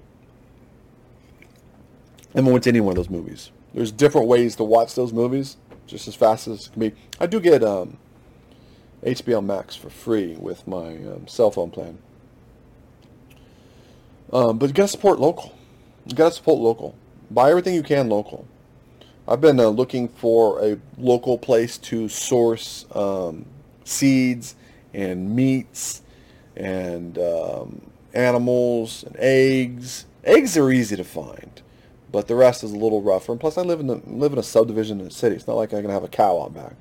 [2.35, 3.51] I haven't went to any one of those movies.
[3.73, 6.93] There's different ways to watch those movies, just as fast as it can be.
[7.19, 7.99] I do get um,
[9.05, 11.99] HBO Max for free with my um, cell phone plan.
[14.35, 15.57] Um, but you gotta support local.
[16.07, 16.97] You gotta support local.
[17.31, 18.49] Buy everything you can local.
[19.29, 23.47] I've been uh, looking for a local place to source um,
[23.85, 24.57] seeds
[24.93, 26.03] and meats
[26.57, 27.81] and um,
[28.13, 30.05] animals and eggs.
[30.25, 31.63] Eggs are easy to find,
[32.11, 33.33] but the rest is a little rougher.
[33.33, 35.37] And plus, I live in the, live in a subdivision in the city.
[35.37, 36.75] It's not like I can have a cow out back,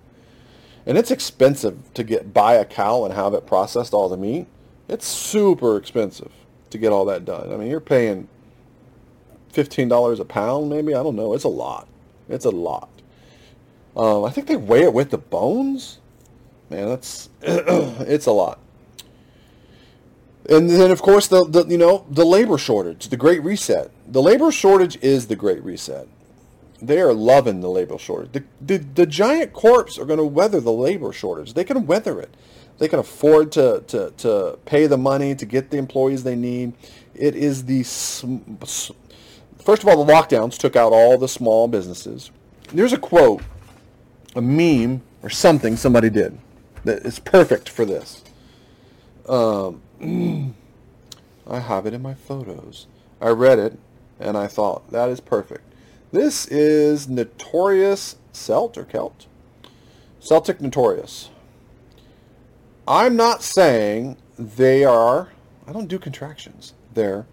[0.87, 4.47] and it's expensive to get buy a cow and have it processed all the meat.
[4.89, 6.31] It's super expensive
[6.73, 7.51] to get all that done.
[7.51, 8.27] I mean, you're paying
[9.53, 10.93] $15 a pound, maybe.
[10.93, 11.33] I don't know.
[11.33, 11.87] It's a lot.
[12.27, 12.89] It's a lot.
[13.95, 15.99] Um, I think they weigh it with the bones.
[16.69, 18.59] Man, that's it's a lot.
[20.49, 23.91] And then, of course, the, the you know the labor shortage, the Great Reset.
[24.11, 26.07] The labor shortage is the Great Reset.
[26.81, 28.31] They are loving the labor shortage.
[28.33, 31.53] The, the, the giant corps are going to weather the labor shortage.
[31.53, 32.35] They can weather it.
[32.79, 36.73] They can afford to, to, to pay the money to get the employees they need.
[37.15, 42.31] It is the, first of all, the lockdowns took out all the small businesses.
[42.73, 43.41] There's a quote
[44.35, 46.37] a meme or something somebody did
[46.83, 48.23] that is perfect for this.
[49.27, 49.81] Um,
[51.47, 52.87] I have it in my photos.
[53.21, 53.77] I read it
[54.19, 55.63] and I thought that is perfect.
[56.11, 59.27] This is Notorious Celt or Celt?
[60.19, 61.29] Celtic Notorious.
[62.87, 65.29] I'm not saying they are,
[65.65, 66.73] I don't do contractions.
[66.93, 67.25] They're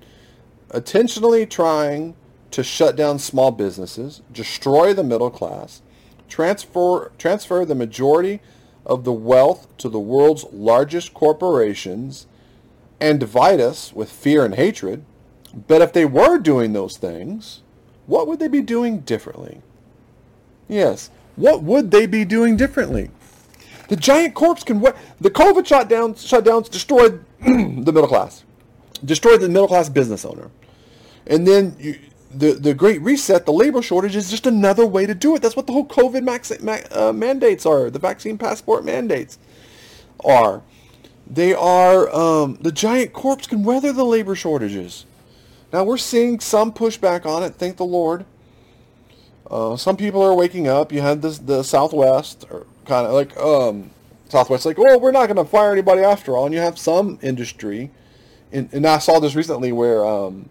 [0.73, 2.15] intentionally trying
[2.53, 5.83] to shut down small businesses, destroy the middle class,
[6.29, 8.41] transfer, transfer the majority
[8.87, 12.27] of the wealth to the world's largest corporations,
[13.01, 15.05] and divide us with fear and hatred.
[15.67, 17.63] But if they were doing those things,
[18.07, 19.63] what would they be doing differently?
[20.69, 23.11] Yes, what would they be doing differently?
[23.91, 24.81] The giant corpse can.
[24.81, 28.45] The COVID shutdowns, shutdowns destroyed the middle class,
[29.05, 30.49] destroyed the middle class business owner,
[31.27, 31.99] and then you,
[32.33, 35.43] the the Great Reset, the labor shortage is just another way to do it.
[35.43, 36.53] That's what the whole COVID max,
[36.93, 37.91] uh, mandates are.
[37.91, 39.41] The vaccine passport mandates
[40.25, 40.63] are.
[41.27, 45.05] They are um, the giant corpse can weather the labor shortages.
[45.73, 47.57] Now we're seeing some pushback on it.
[47.57, 48.25] Thank the Lord.
[49.51, 50.93] Uh, some people are waking up.
[50.93, 53.91] You had this the Southwest, or kind of like um,
[54.29, 56.47] Southwest, like, oh, we're not going to fire anybody after all.
[56.47, 57.91] And you have some industry,
[58.53, 60.49] and, and I saw this recently where um,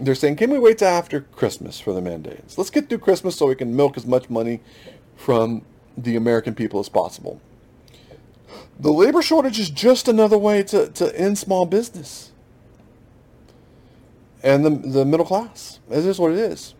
[0.00, 2.56] they're saying, can we wait to after Christmas for the mandates?
[2.56, 4.60] Let's get through Christmas so we can milk as much money
[5.16, 5.62] from
[5.96, 7.40] the American people as possible.
[8.80, 12.32] The labor shortage is just another way to, to end small business
[14.42, 15.80] and the, the middle class.
[15.90, 16.74] It is what it is.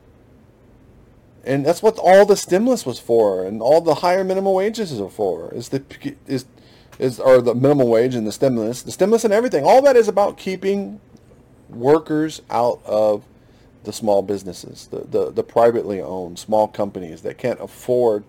[1.44, 5.09] And that's what all the stimulus was for, and all the higher minimum wages are
[5.09, 5.53] for.
[5.55, 5.83] Is the
[6.27, 6.46] is
[6.98, 9.64] is or the minimum wage and the stimulus, the stimulus and everything.
[9.64, 11.01] All that is about keeping
[11.68, 13.24] workers out of
[13.85, 18.24] the small businesses, the, the, the privately owned small companies that can't afford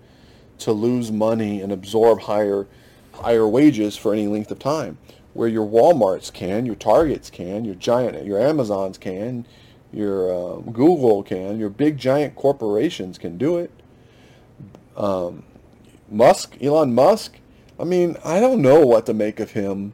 [0.60, 2.67] to lose money and absorb higher
[3.13, 4.98] higher wages for any length of time.
[5.34, 9.45] Where your WalMarts can, your Targets can, your giant, your Amazons can,
[9.91, 13.71] your uh, Google can, your big giant corporations can do it.
[14.95, 15.43] Um,
[16.10, 17.38] Musk, Elon Musk.
[17.80, 19.93] I mean, I don't know what to make of him.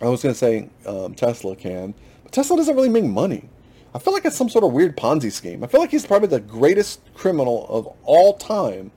[0.00, 3.48] I was going to say um, Tesla can, but Tesla doesn't really make money.
[3.94, 5.64] I feel like it's some sort of weird Ponzi scheme.
[5.64, 8.92] I feel like he's probably the greatest criminal of all time.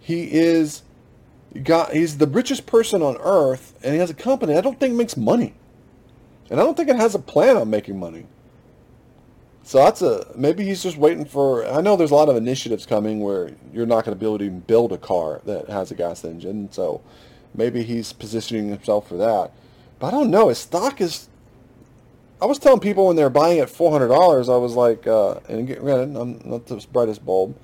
[0.00, 0.82] He is
[1.64, 4.94] got he's the richest person on earth and he has a company I don't think
[4.94, 5.54] makes money.
[6.50, 8.26] And I don't think it has a plan on making money.
[9.68, 12.86] So that's a maybe he's just waiting for I know there's a lot of initiatives
[12.86, 15.94] coming where you're not going to be able to build a car that has a
[15.94, 16.72] gas engine.
[16.72, 17.02] So
[17.54, 19.52] maybe he's positioning himself for that.
[19.98, 20.48] But I don't know.
[20.48, 21.28] His stock is
[22.40, 25.06] I was telling people when they were buying it four hundred dollars, I was like,
[25.06, 27.54] uh, and granted, I'm not the brightest bulb.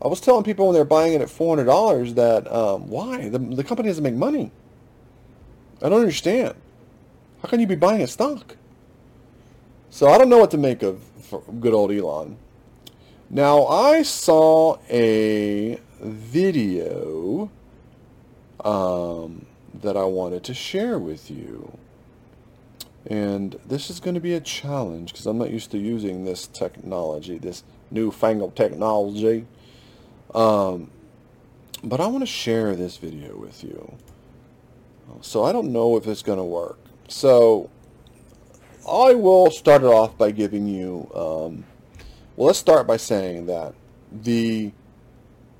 [0.00, 3.28] I was telling people when they're buying it at four hundred dollars that um, why
[3.28, 4.52] the the company doesn't make money.
[5.82, 6.54] I don't understand.
[7.42, 8.54] How can you be buying a stock?
[9.90, 11.02] So I don't know what to make of
[11.60, 12.36] good old Elon.
[13.28, 17.50] Now I saw a video
[18.64, 21.76] um, that I wanted to share with you.
[23.06, 26.46] And this is going to be a challenge because I'm not used to using this
[26.46, 29.46] technology, this newfangled technology.
[30.34, 30.90] Um,
[31.82, 33.96] but I want to share this video with you.
[35.20, 36.78] So I don't know if it's going to work.
[37.08, 37.70] So
[38.88, 41.64] I will start it off by giving you, um,
[42.36, 43.74] well, let's start by saying that
[44.10, 44.72] the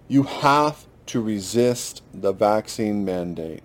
[0.09, 3.63] you have to resist the vaccine mandate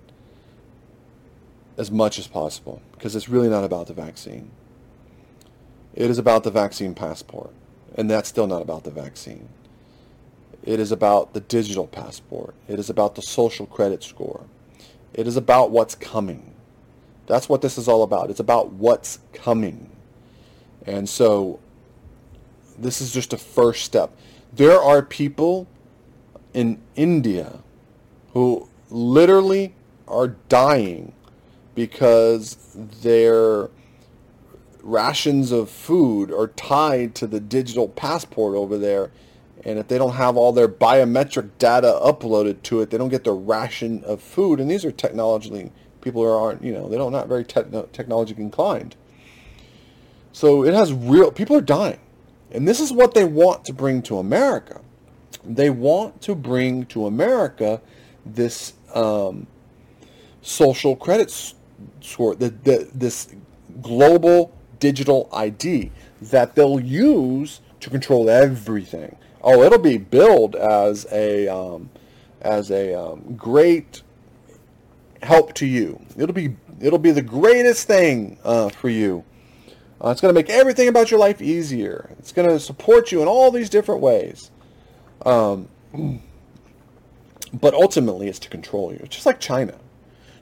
[1.77, 4.51] as much as possible because it's really not about the vaccine.
[5.93, 7.51] It is about the vaccine passport,
[7.95, 9.49] and that's still not about the vaccine.
[10.63, 12.55] It is about the digital passport.
[12.67, 14.45] It is about the social credit score.
[15.13, 16.54] It is about what's coming.
[17.27, 18.29] That's what this is all about.
[18.29, 19.89] It's about what's coming.
[20.85, 21.59] And so
[22.77, 24.15] this is just a first step.
[24.53, 25.67] There are people
[26.53, 27.59] in India
[28.33, 29.73] who literally
[30.07, 31.13] are dying
[31.73, 32.57] because
[33.01, 33.69] their
[34.81, 39.11] rations of food are tied to the digital passport over there.
[39.63, 43.23] And if they don't have all their biometric data uploaded to it, they don't get
[43.23, 44.59] the ration of food.
[44.59, 45.71] And these are technologically,
[46.05, 48.95] people who aren't, you know, they don't not very te- technologically inclined.
[50.31, 51.99] So it has real, people are dying.
[52.51, 54.81] And this is what they want to bring to America.
[55.43, 57.81] They want to bring to America
[58.25, 59.47] this um,
[60.41, 61.31] social credit
[62.01, 63.33] score, the, the, this
[63.81, 65.91] global digital ID
[66.21, 69.17] that they'll use to control everything.
[69.41, 71.89] Oh, it'll be billed as a um,
[72.41, 74.01] as a um, great
[75.25, 75.99] help to you.
[76.17, 79.23] It'll be it'll be the greatest thing uh, for you.
[80.03, 82.09] Uh, it's going to make everything about your life easier.
[82.19, 84.51] It's going to support you in all these different ways.
[85.25, 85.69] Um,
[87.53, 88.99] but ultimately, it's to control you.
[89.03, 89.75] It's just like China.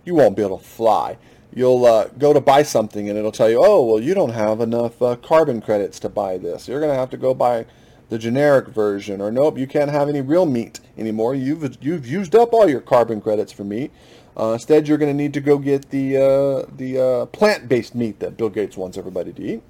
[0.04, 1.18] You won't be able to fly.
[1.56, 4.60] You'll uh, go to buy something and it'll tell you, oh, well, you don't have
[4.60, 6.68] enough uh, carbon credits to buy this.
[6.68, 7.68] You're going to have to go buy
[8.10, 9.22] the generic version.
[9.22, 11.36] Or nope, you can't have any real meat anymore.
[11.36, 13.92] You've, you've used up all your carbon credits for meat.
[14.38, 18.20] Uh, instead, you're going to need to go get the uh, the uh, plant-based meat
[18.20, 19.64] that Bill Gates wants everybody to eat.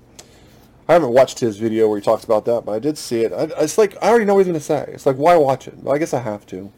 [0.88, 3.32] I haven't watched his video where he talks about that, but I did see it.
[3.32, 4.86] I, it's like I already know what he's going to say.
[4.94, 5.78] It's like why watch it?
[5.78, 6.72] Well, I guess I have to.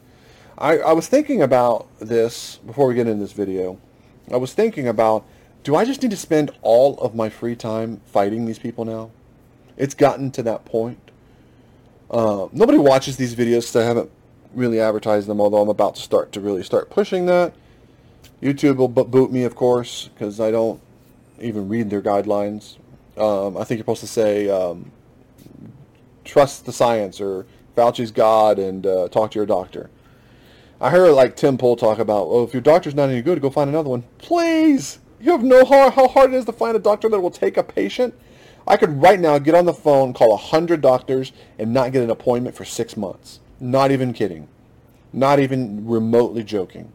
[0.58, 3.78] I, I was thinking about this before we get into this video.
[4.32, 5.24] I was thinking about
[5.62, 9.10] do I just need to spend all of my free time fighting these people now?
[9.76, 11.10] It's gotten to that point.
[12.08, 14.10] Uh, nobody watches these videos because I haven't
[14.54, 17.52] really advertised them, although I'm about to start to really start pushing that.
[18.42, 20.80] YouTube will boot me, of course, because I don't
[21.40, 22.76] even read their guidelines.
[23.16, 24.90] Um, I think you're supposed to say, um,
[26.24, 29.90] trust the science or Fauci's God and uh, talk to your doctor.
[30.80, 33.48] I heard like Tim Pool talk about, oh, if your doctor's not any good, go
[33.48, 34.04] find another one.
[34.18, 34.98] Please!
[35.18, 37.56] You have no how, how hard it is to find a doctor that will take
[37.56, 38.14] a patient.
[38.66, 42.02] I could right now get on the phone, call a hundred doctors, and not get
[42.02, 43.40] an appointment for six months.
[43.58, 44.48] Not even kidding.
[45.12, 46.92] Not even remotely joking.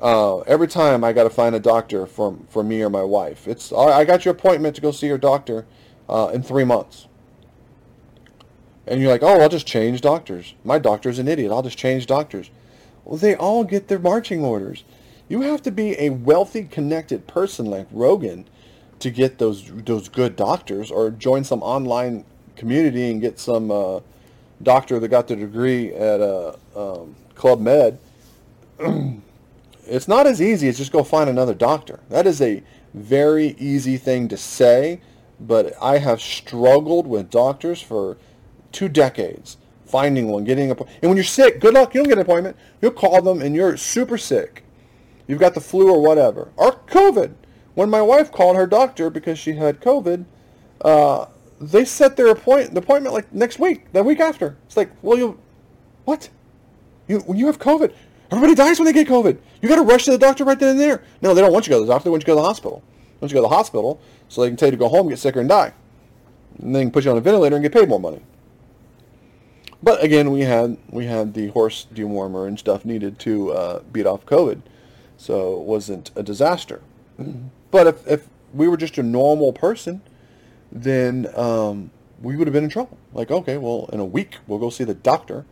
[0.00, 3.48] Uh, every time I got to find a doctor for for me or my wife.
[3.48, 5.64] It's I got your appointment to go see your doctor
[6.08, 7.06] uh, in three months.
[8.86, 10.54] And you're like, oh, I'll just change doctors.
[10.62, 11.50] My doctor's an idiot.
[11.50, 12.50] I'll just change doctors.
[13.04, 14.84] Well, they all get their marching orders.
[15.28, 18.46] You have to be a wealthy, connected person like Rogan
[19.00, 22.24] to get those those good doctors, or join some online
[22.54, 24.00] community and get some uh,
[24.62, 27.98] doctor that got the degree at uh, um, Club Med.
[29.86, 32.00] it's not as easy as just go find another doctor.
[32.08, 32.62] That is a
[32.94, 35.00] very easy thing to say,
[35.40, 38.16] but I have struggled with doctors for
[38.72, 39.56] two decades
[39.86, 41.94] finding one, getting a and when you're sick, good luck.
[41.94, 42.56] You don't get an appointment.
[42.82, 44.64] You'll call them and you're super sick.
[45.26, 47.34] You've got the flu or whatever or COVID.
[47.74, 50.24] When my wife called her doctor because she had COVID,
[50.82, 51.26] uh,
[51.60, 54.56] they set their the appointment like next week, the week after.
[54.66, 55.38] It's like, well, you,
[56.04, 56.28] what?
[57.08, 57.94] You you have COVID,
[58.30, 59.38] Everybody dies when they get COVID.
[59.62, 61.02] You got to rush to the doctor right then and there.
[61.22, 62.04] No, they don't want you to go to the doctor.
[62.04, 62.82] They want you to go to the hospital.
[62.98, 64.88] They want you to go to the hospital so they can tell you to go
[64.88, 65.72] home, get sicker, and die.
[66.58, 68.20] And then put you on a ventilator and get paid more money.
[69.82, 74.06] But again, we had we had the horse dewormer and stuff needed to uh, beat
[74.06, 74.62] off COVID,
[75.16, 76.82] so it wasn't a disaster.
[77.72, 80.00] But if, if we were just a normal person,
[80.70, 81.90] then um,
[82.22, 82.96] we would have been in trouble.
[83.12, 85.44] Like, okay, well, in a week we'll go see the doctor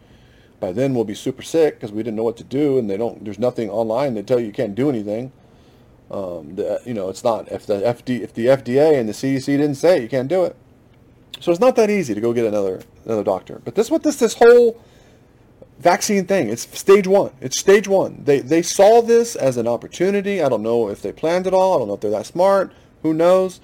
[0.65, 2.97] by then we'll be super sick because we didn't know what to do, and they
[2.97, 3.23] don't.
[3.23, 4.15] There's nothing online.
[4.15, 5.31] They tell you you can't do anything.
[6.11, 9.47] Um, the, you know, it's not if the FD if the FDA and the CDC
[9.47, 10.57] didn't say you can't do it.
[11.41, 13.61] So it's not that easy to go get another another doctor.
[13.63, 14.81] But this what this this whole
[15.79, 16.49] vaccine thing.
[16.49, 17.33] It's stage one.
[17.43, 18.23] It's stage one.
[18.25, 20.43] They they saw this as an opportunity.
[20.43, 21.75] I don't know if they planned it all.
[21.75, 22.73] I don't know if they're that smart.
[23.03, 23.61] Who knows?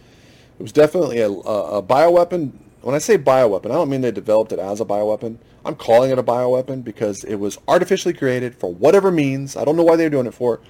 [0.58, 2.52] It was definitely a, a, a bioweapon.
[2.82, 5.36] When I say bioweapon, I don't mean they developed it as a bioweapon.
[5.64, 9.56] I'm calling it a bioweapon because it was artificially created for whatever means.
[9.56, 10.60] I don't know why they were doing it for.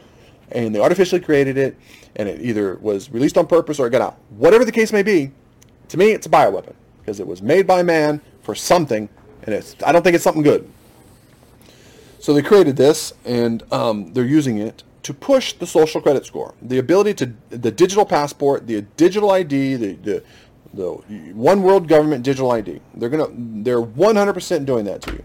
[0.50, 1.76] And they artificially created it,
[2.16, 4.18] and it either was released on purpose or it got out.
[4.30, 5.30] Whatever the case may be,
[5.88, 9.08] to me, it's a bioweapon because it was made by man for something,
[9.44, 10.68] and it's, I don't think it's something good.
[12.18, 16.54] So they created this, and um, they're using it to push the social credit score,
[16.60, 20.24] the ability to the digital passport, the digital ID, the, the
[20.72, 20.92] the
[21.34, 22.80] one world government digital ID.
[22.94, 25.24] They're gonna they're 100% doing that to you.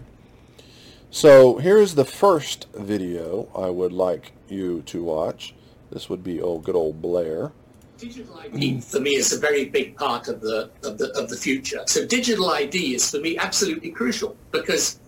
[1.10, 5.54] So here's the first video I would like you to watch.
[5.90, 7.52] This would be old good old Blair.
[7.98, 11.36] Digital ID for me is a very big part of the of the of the
[11.36, 11.82] future.
[11.86, 15.00] So digital ID is for me absolutely crucial because,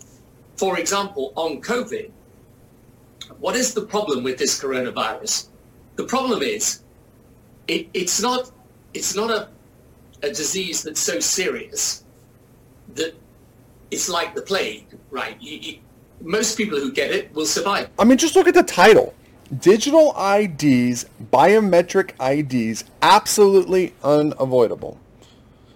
[0.56, 2.10] for example, on COVID,
[3.40, 5.48] what is the problem with this coronavirus?
[5.96, 6.82] The problem is,
[7.66, 8.50] it, it's not
[8.94, 9.48] it's not a
[10.22, 12.04] a disease that's so serious
[12.94, 13.14] that
[13.90, 15.40] it's like the plague, right?
[15.40, 15.78] You, you,
[16.20, 17.90] most people who get it will survive.
[17.98, 19.14] I mean, just look at the title.
[19.60, 24.98] Digital IDs, biometric IDs, absolutely unavoidable.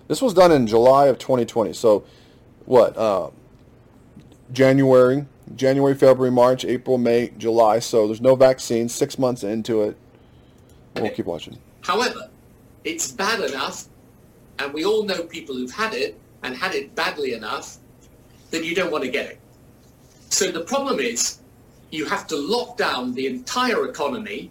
[0.08, 1.72] This was done in July of 2020.
[1.72, 2.04] So,
[2.66, 2.96] what?
[2.96, 3.30] Uh,
[4.52, 5.24] January,
[5.56, 7.78] January, February, March, April, May, July.
[7.78, 8.88] So there's no vaccine.
[8.88, 9.96] Six months into it.
[10.96, 11.58] We'll keep watching.
[11.80, 12.28] However,
[12.84, 13.86] it's bad enough
[14.62, 17.78] and we all know people who've had it and had it badly enough
[18.50, 19.40] that you don't want to get it.
[20.28, 21.40] So the problem is
[21.90, 24.50] you have to lock down the entire economy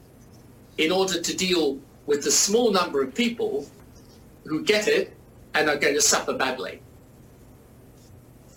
[0.77, 3.65] in order to deal with the small number of people
[4.43, 5.15] who get it
[5.53, 6.81] and are going to suffer badly.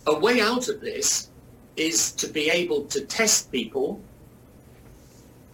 [0.06, 1.30] A way out of this
[1.76, 4.00] is to be able to test people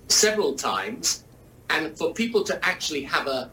[0.08, 1.24] several times
[1.68, 3.50] and for people to actually have a,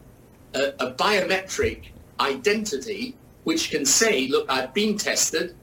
[0.54, 1.90] a, a biometric
[2.20, 3.14] identity
[3.44, 5.54] which can say, look, I've been tested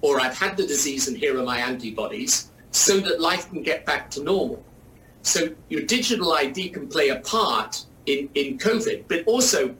[0.00, 3.86] or I've had the disease and here are my antibodies so that life can get
[3.86, 4.64] back to normal.
[5.22, 9.74] So your digital ID can play a part in, in COVID, but also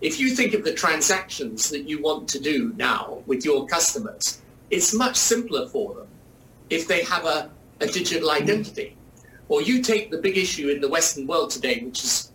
[0.00, 4.42] if you think of the transactions that you want to do now with your customers,
[4.70, 6.08] it's much simpler for them
[6.70, 7.50] if they have a,
[7.80, 8.96] a digital identity.
[9.48, 12.32] Or you take the big issue in the Western world today, which is,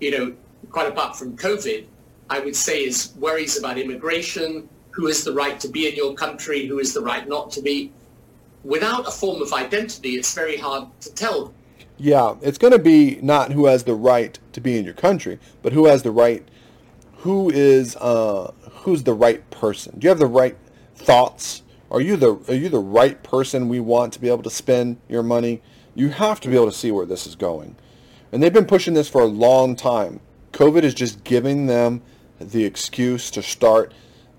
[0.00, 0.34] you know,
[0.70, 1.86] quite apart from COVID,
[2.30, 6.14] I would say is worries about immigration, who has the right to be in your
[6.14, 7.92] country, who has the right not to be.
[8.64, 11.54] Without a form of identity, it's very hard to tell.
[11.96, 15.38] Yeah, it's going to be not who has the right to be in your country,
[15.62, 16.46] but who has the right,
[17.18, 19.98] who is, uh, who's the right person.
[19.98, 20.56] Do you have the right
[20.96, 21.62] thoughts?
[21.90, 24.98] Are you the are you the right person we want to be able to spend
[25.08, 25.62] your money?
[25.94, 27.76] You have to be able to see where this is going.
[28.30, 30.20] And they've been pushing this for a long time.
[30.52, 32.02] COVID is just giving them
[32.40, 33.92] the excuse to start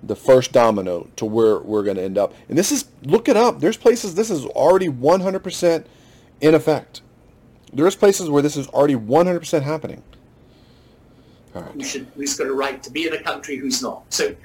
[0.04, 2.34] the first domino to where we're going to end up.
[2.48, 3.60] And this is, look it up.
[3.60, 5.86] There's places this is already 100%
[6.42, 7.02] in effect.
[7.74, 10.02] There's places where this is already 100% happening.
[11.54, 11.72] All right.
[11.72, 14.12] Who should, who's got a right to be in a country, who's not.
[14.14, 14.36] So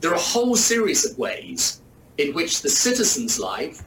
[0.00, 1.80] there are a whole series of ways
[2.18, 3.82] in which the citizen's life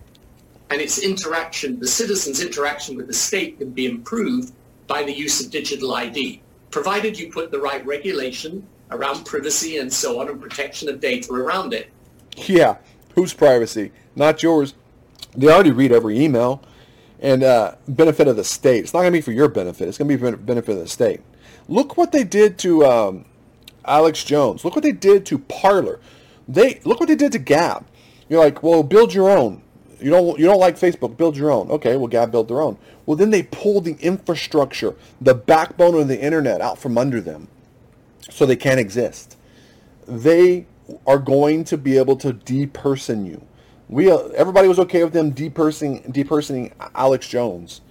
[0.70, 4.54] and its interaction, the citizen's interaction with the state can be improved
[4.88, 9.92] by the use of digital ID, provided you put the right regulation around privacy and
[9.92, 11.90] so on and protection of data around it.
[12.38, 12.78] Yeah,
[13.16, 13.92] whose privacy?
[14.16, 14.74] Not yours.
[15.36, 16.64] They already read every email
[17.20, 18.84] and uh, benefit of the state.
[18.84, 19.88] It's not going to be for your benefit.
[19.88, 21.22] It's going to be for benefit of the state.
[21.68, 23.26] Look what they did to um,
[23.86, 24.64] Alex Jones.
[24.64, 26.00] Look what they did to Parler.
[26.48, 27.86] They look what they did to Gab.
[28.30, 29.62] You're like, well, build your own.
[30.00, 31.72] You don't you don't like Facebook, build your own.
[31.72, 32.78] Okay, well, Gab built their own.
[33.06, 37.48] Well, then they pulled the infrastructure, the backbone of the internet out from under them
[38.30, 39.38] so they can't exist.
[40.08, 40.66] They
[41.08, 43.46] are going to be able to deperson you.
[43.90, 47.82] We uh, everybody was okay with them depersoning depersoning Alex Jones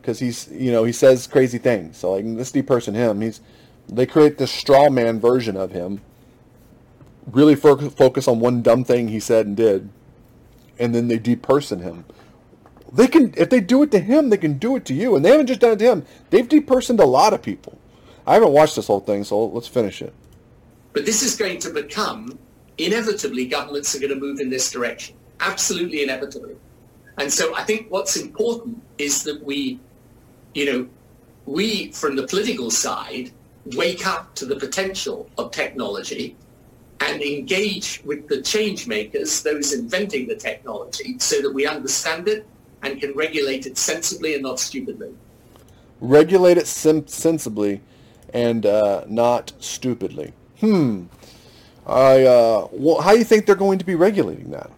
[0.00, 1.96] because he's you know he says crazy things.
[1.96, 3.20] So like let's deperson him.
[3.20, 3.40] He's
[3.88, 6.00] they create this straw man version of him.
[7.30, 9.88] Really fo- focus on one dumb thing he said and did,
[10.78, 12.04] and then they deperson him.
[12.92, 15.24] They can if they do it to him, they can do it to you, and
[15.24, 16.06] they haven't just done it to him.
[16.30, 17.78] They've depersoned a lot of people.
[18.26, 20.12] I haven't watched this whole thing, so let's finish it.
[20.92, 22.38] But this is going to become,
[22.78, 25.16] inevitably, governments are going to move in this direction.
[25.40, 26.56] Absolutely inevitably.
[27.18, 29.80] And so I think what's important is that we,
[30.54, 30.88] you know,
[31.46, 33.32] we from the political side
[33.74, 36.36] wake up to the potential of technology
[37.00, 42.46] and engage with the change makers, those inventing the technology, so that we understand it
[42.82, 45.12] and can regulate it sensibly and not stupidly.
[46.00, 47.80] Regulate it sim- sensibly
[48.32, 50.32] and uh, not stupidly.
[50.60, 51.04] Hmm.
[51.86, 54.70] I, uh, well, how do you think they're going to be regulating that?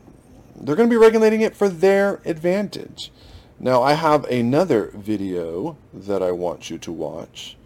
[0.57, 3.12] They're going to be regulating it for their advantage.
[3.61, 7.57] Now, I have another video that I want you to watch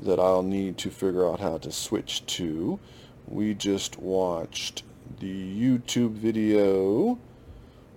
[0.00, 2.78] that I'll need to figure out how to switch to.
[3.26, 4.82] We just watched
[5.20, 7.18] the YouTube video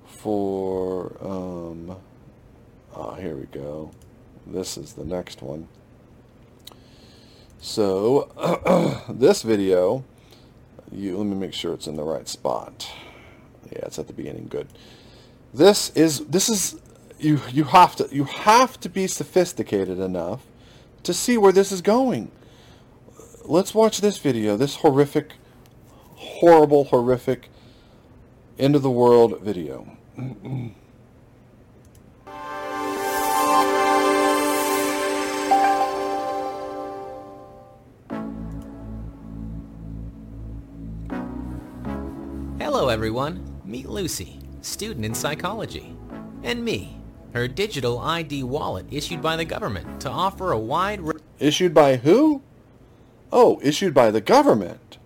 [0.06, 1.98] for, um,
[2.96, 3.92] ah, here we go.
[4.46, 5.68] This is the next one.
[7.62, 10.04] So this video,
[10.92, 12.92] you let me make sure it's in the right spot.
[13.72, 14.48] Yeah, it's at the beginning.
[14.50, 14.68] Good.
[15.54, 16.82] This is this is
[17.20, 20.42] you you have to you have to be sophisticated enough
[21.04, 22.32] to see where this is going.
[23.46, 24.58] Let's watch this video.
[24.58, 25.34] This horrific,
[26.16, 27.50] horrible, horrific,
[28.58, 29.98] end of the world video.
[42.92, 43.62] everyone.
[43.64, 45.96] Meet Lucy, student in psychology.
[46.44, 46.98] And me,
[47.34, 51.02] her digital ID wallet issued by the government to offer a wide...
[51.40, 52.42] Issued by who?
[53.32, 54.98] Oh, issued by the government.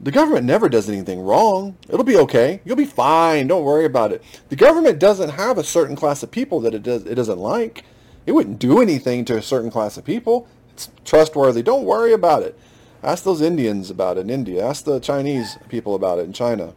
[0.00, 1.76] The government never does anything wrong.
[1.88, 2.60] It'll be okay.
[2.64, 3.46] You'll be fine.
[3.46, 4.22] Don't worry about it.
[4.48, 7.84] The government doesn't have a certain class of people that it does it doesn't like.
[8.26, 10.48] It wouldn't do anything to a certain class of people.
[10.72, 11.62] It's trustworthy.
[11.62, 12.58] Don't worry about it.
[13.02, 14.66] Ask those Indians about it in India.
[14.66, 16.74] Ask the Chinese people about it in China.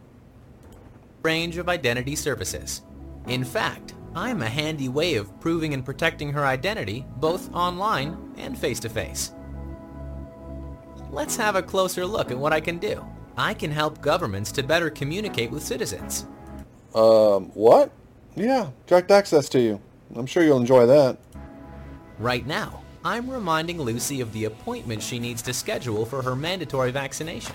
[1.22, 2.82] Range of identity services.
[3.26, 8.56] In fact, I'm a handy way of proving and protecting her identity both online and
[8.56, 9.32] face-to-face.
[11.10, 13.04] Let's have a closer look at what I can do.
[13.36, 16.26] I can help governments to better communicate with citizens.
[16.94, 17.90] Um, what?
[18.36, 19.80] Yeah, direct access to you.
[20.14, 21.18] I'm sure you'll enjoy that.
[22.18, 26.90] Right now, I'm reminding Lucy of the appointment she needs to schedule for her mandatory
[26.90, 27.54] vaccination.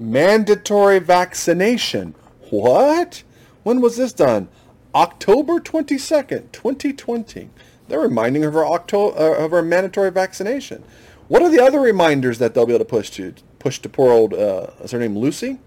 [0.00, 2.16] Mandatory vaccination?
[2.50, 3.22] What?
[3.62, 4.48] When was this done?
[4.92, 7.50] October 22nd, 2020.
[7.86, 10.82] They're reminding her of her, Octo- uh, of her mandatory vaccination.
[11.28, 13.32] What are the other reminders that they'll be able to push to?
[13.60, 15.60] Push to poor old, uh, is her name Lucy?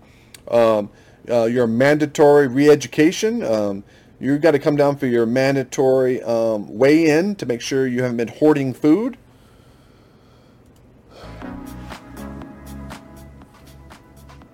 [0.50, 0.90] Um,
[1.30, 3.42] uh, your mandatory re-education.
[3.42, 3.86] Um,
[4.24, 8.16] you've got to come down for your mandatory um, weigh-in to make sure you haven't
[8.16, 9.18] been hoarding food.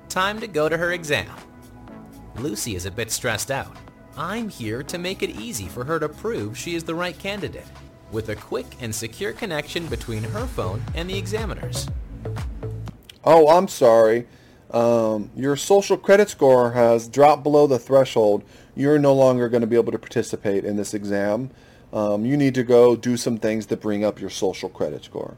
[0.09, 1.29] Time to go to her exam.
[2.37, 3.77] Lucy is a bit stressed out.
[4.17, 7.67] I'm here to make it easy for her to prove she is the right candidate,
[8.11, 11.87] with a quick and secure connection between her phone and the examiner's.
[13.23, 14.27] Oh, I'm sorry.
[14.71, 18.43] Um, your social credit score has dropped below the threshold.
[18.75, 21.51] You're no longer going to be able to participate in this exam.
[21.91, 25.35] Um, you need to go do some things to bring up your social credit score.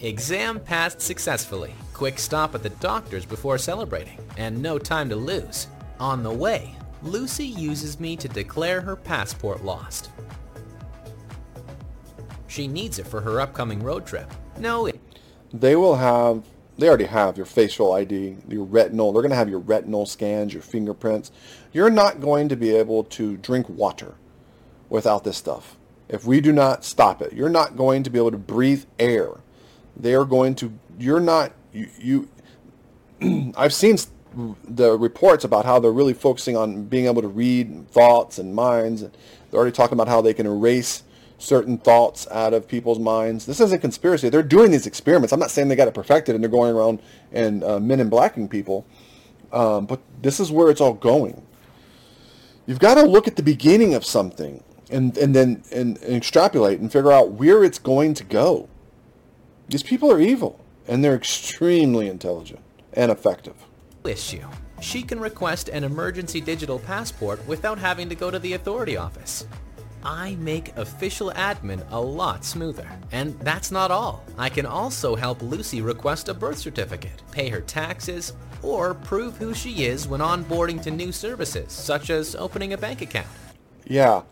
[0.00, 1.74] Exam passed successfully.
[1.92, 5.66] Quick stop at the doctor's before celebrating, and no time to lose.
[5.98, 6.72] On the way,
[7.02, 10.10] Lucy uses me to declare her passport lost.
[12.48, 14.32] She needs it for her upcoming road trip.
[14.58, 14.98] No, it
[15.52, 16.42] They will have,
[16.78, 19.12] they already have your facial ID, your retinal.
[19.12, 21.30] They're going to have your retinal scans, your fingerprints.
[21.72, 24.14] You're not going to be able to drink water
[24.88, 25.76] without this stuff.
[26.08, 29.28] If we do not stop it, you're not going to be able to breathe air.
[29.94, 32.28] They are going to, you're not, you, you
[33.56, 33.98] I've seen
[34.64, 39.02] the reports about how they're really focusing on being able to read thoughts and minds.
[39.02, 41.02] They're already talking about how they can erase
[41.38, 43.46] certain thoughts out of people's minds.
[43.46, 44.28] This isn't conspiracy.
[44.28, 45.32] They're doing these experiments.
[45.32, 47.00] I'm not saying they got it perfected and they're going around
[47.32, 48.84] and uh, men and blacking people,
[49.52, 51.42] um, but this is where it's all going.
[52.66, 56.80] You've got to look at the beginning of something and, and then and, and extrapolate
[56.80, 58.68] and figure out where it's going to go.
[59.68, 62.60] These people are evil and they're extremely intelligent
[62.92, 63.54] and effective.
[64.04, 64.46] issue.
[64.80, 69.46] She can request an emergency digital passport without having to go to the authority office.
[70.02, 72.88] I make official admin a lot smoother.
[73.12, 74.24] And that's not all.
[74.36, 78.32] I can also help Lucy request a birth certificate, pay her taxes,
[78.62, 83.02] or prove who she is when onboarding to new services, such as opening a bank
[83.02, 83.28] account.
[83.84, 84.22] Yeah.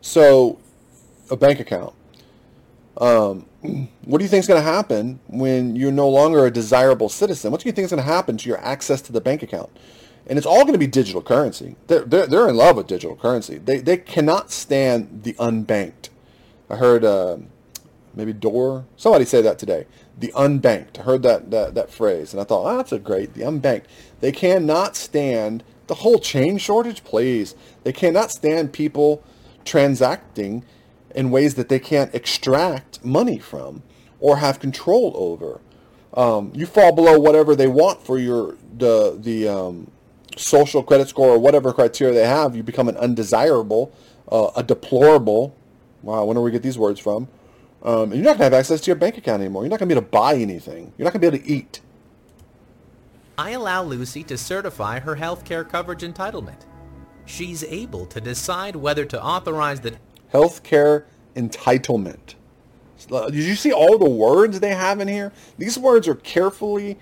[0.00, 0.58] So,
[1.30, 1.94] a bank account.
[2.96, 3.46] Um,
[4.04, 7.50] what do you think is going to happen when you're no longer a desirable citizen?
[7.50, 9.70] What do you think is going to happen to your access to the bank account?
[10.26, 11.76] And it's all going to be digital currency.
[11.88, 13.58] They're, they're, they're in love with digital currency.
[13.58, 16.10] They, they cannot stand the unbanked.
[16.70, 17.38] I heard uh,
[18.14, 19.86] maybe Door, somebody say that today.
[20.18, 21.00] The unbanked.
[21.00, 23.84] I heard that, that, that phrase, and I thought, oh, that's a great, the unbanked.
[24.20, 27.54] They cannot stand the whole chain shortage, please.
[27.82, 29.22] They cannot stand people
[29.64, 30.64] transacting
[31.14, 33.82] in ways that they can't extract money from
[34.20, 35.60] or have control over.
[36.14, 39.90] Um, you fall below whatever they want for your the the um,
[40.42, 42.54] social credit score or whatever criteria they have.
[42.56, 43.92] You become an undesirable,
[44.30, 45.54] uh, a deplorable.
[46.02, 47.28] Wow, when do we get these words from?
[47.82, 49.62] Um, and you're not gonna have access to your bank account anymore.
[49.62, 50.92] You're not gonna be able to buy anything.
[50.96, 51.80] You're not gonna be able to eat.
[53.38, 56.60] I allow Lucy to certify her healthcare coverage entitlement.
[57.24, 59.96] She's able to decide whether to authorize the
[60.32, 61.04] Healthcare
[61.36, 62.34] entitlement.
[63.10, 65.32] Uh, Did you see all the words they have in here?
[65.58, 66.98] These words are carefully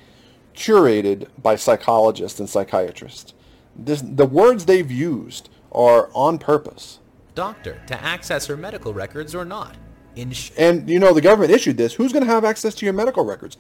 [0.55, 3.35] curated by psychologists and psychiatrists.
[3.77, 6.99] This, the words they've used are on purpose.
[7.35, 9.77] doctor to access her medical records or not.
[10.17, 11.95] Ins- And you know the government issued this.
[11.95, 13.57] Who's going to have access to your medical records?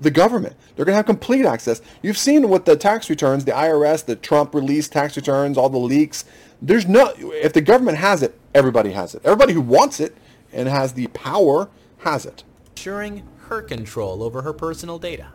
[0.00, 0.56] The government.
[0.74, 1.80] They're going to have complete access.
[2.02, 5.78] You've seen with the tax returns, the IRS, the Trump released tax returns, all the
[5.78, 6.24] leaks.
[6.60, 9.22] There's no if the government has it, everybody has it.
[9.24, 10.16] Everybody who wants it
[10.52, 11.68] and has the power
[11.98, 12.42] has it.
[12.76, 15.28] ensuring her control over her personal data.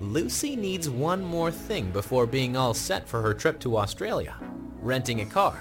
[0.00, 4.34] Lucy needs one more thing before being all set for her trip to Australia,
[4.80, 5.58] renting a car.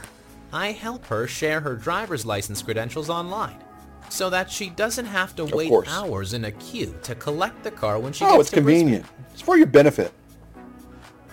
[0.53, 3.61] I help her share her driver's license credentials online
[4.07, 5.87] so that she doesn't have to wait course.
[5.89, 8.79] hours in a queue to collect the car when she Oh, gets it's to Brisbane.
[8.87, 9.05] convenient.
[9.33, 10.11] It's for your benefit.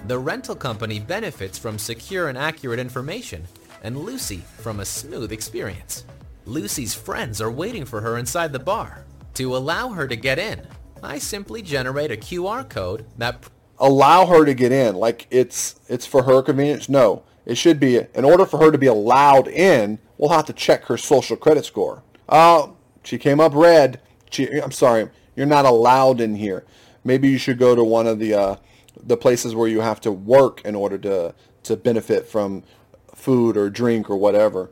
[0.09, 3.45] The rental company benefits from secure and accurate information,
[3.83, 6.05] and Lucy from a smooth experience.
[6.45, 9.05] Lucy's friends are waiting for her inside the bar.
[9.35, 10.67] To allow her to get in,
[11.03, 14.97] I simply generate a QR code that allow her to get in.
[14.97, 16.89] Like it's it's for her convenience?
[16.89, 17.23] No.
[17.45, 20.85] It should be in order for her to be allowed in we'll have to check
[20.87, 22.03] her social credit score.
[22.29, 24.01] Oh she came up red.
[24.31, 26.65] She, i'm sorry you're not allowed in here.
[27.05, 28.57] Maybe you should go to one of the uh,
[29.01, 31.35] the places where you have to work in order to
[31.65, 32.65] to benefit from
[33.15, 34.71] food or drink or whatever.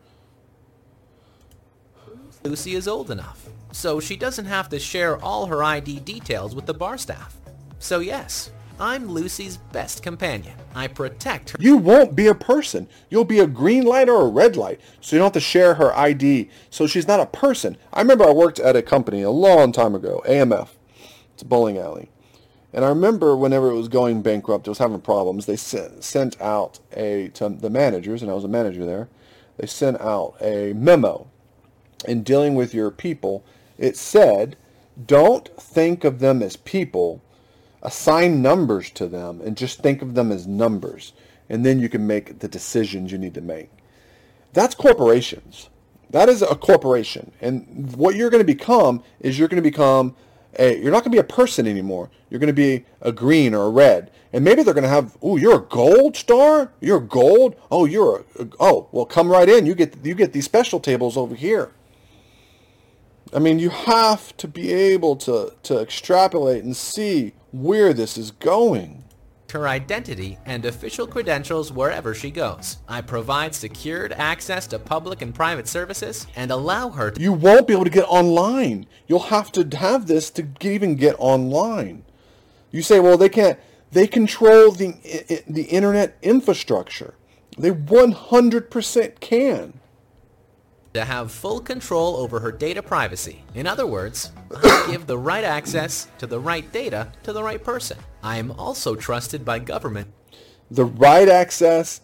[2.43, 3.44] Lucy is old enough
[3.75, 7.37] so she doesn't have to share all her id details with the bar staff
[7.79, 10.55] so yes I'm Lucy's best companion.
[10.75, 11.59] I protect her.
[11.61, 12.89] You won't be a person.
[13.09, 14.81] You'll be a green light or a red light.
[15.01, 16.51] So you don't have to share her ID.
[16.71, 17.77] So she's not a person.
[17.93, 20.71] I remember I worked at a company a long time ago, AMF.
[21.35, 22.11] It's a bowling alley.
[22.73, 26.41] And I remember whenever it was going bankrupt, it was having problems, they sent, sent
[26.41, 29.09] out a, to the managers, and I was a manager there,
[29.59, 31.29] they sent out a memo
[32.09, 33.45] in dealing with your people.
[33.79, 34.57] It said,
[35.07, 37.23] don't think of them as people
[37.83, 41.13] assign numbers to them and just think of them as numbers.
[41.49, 43.71] And then you can make the decisions you need to make.
[44.53, 45.69] That's corporations.
[46.11, 47.33] That is a corporation.
[47.41, 50.15] And what you're going to become is you're going to become
[50.59, 52.09] a, you're not going to be a person anymore.
[52.31, 54.11] You're going to be a green or a red.
[54.33, 56.73] And maybe they're going to have, oh, you're a gold star?
[56.81, 57.57] You're gold?
[57.71, 59.67] Oh, you're a, oh, well, come right in.
[59.67, 61.73] You get, you get these special tables over here.
[63.33, 68.31] I mean, you have to be able to, to extrapolate and see where this is
[68.31, 69.05] going.
[69.53, 72.79] Her identity and official credentials wherever she goes.
[72.89, 77.21] I provide secured access to public and private services and allow her to...
[77.21, 78.87] You won't be able to get online.
[79.07, 82.05] You'll have to have this to even get online.
[82.73, 83.59] You say, well, they can't...
[83.93, 84.95] They control the,
[85.47, 87.15] the internet infrastructure.
[87.57, 89.81] They 100% can
[90.95, 93.43] to have full control over her data privacy.
[93.55, 97.63] In other words, I give the right access to the right data to the right
[97.63, 97.99] person.
[98.23, 100.13] I am also trusted by government.
[100.71, 102.01] The right access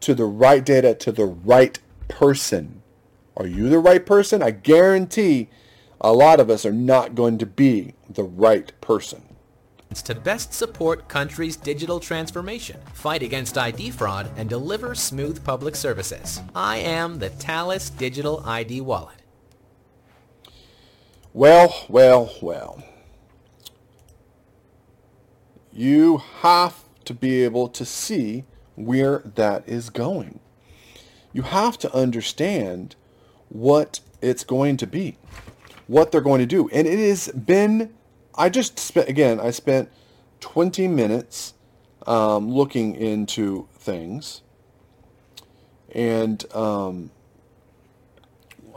[0.00, 2.82] to the right data to the right person.
[3.36, 4.42] Are you the right person?
[4.42, 5.48] I guarantee
[6.00, 9.27] a lot of us are not going to be the right person
[9.94, 16.40] to best support country's digital transformation, fight against ID fraud, and deliver smooth public services.
[16.54, 19.16] I am the Thales Digital ID Wallet.
[21.32, 22.82] Well, well, well.
[25.72, 30.40] You have to be able to see where that is going.
[31.32, 32.96] You have to understand
[33.48, 35.16] what it's going to be,
[35.86, 36.68] what they're going to do.
[36.70, 37.94] And it has been
[38.34, 39.90] I just spent, again, I spent
[40.40, 41.54] 20 minutes
[42.06, 44.42] um, looking into things.
[45.92, 47.10] And um,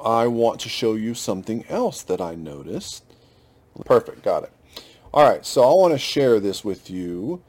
[0.03, 3.03] I want to show you something else that I noticed.
[3.85, 4.51] Perfect, got it.
[5.13, 7.41] All right, so I want to share this with you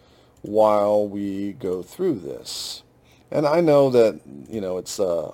[0.43, 2.83] while we go through this.
[3.31, 5.33] And I know that, you know, it's, uh,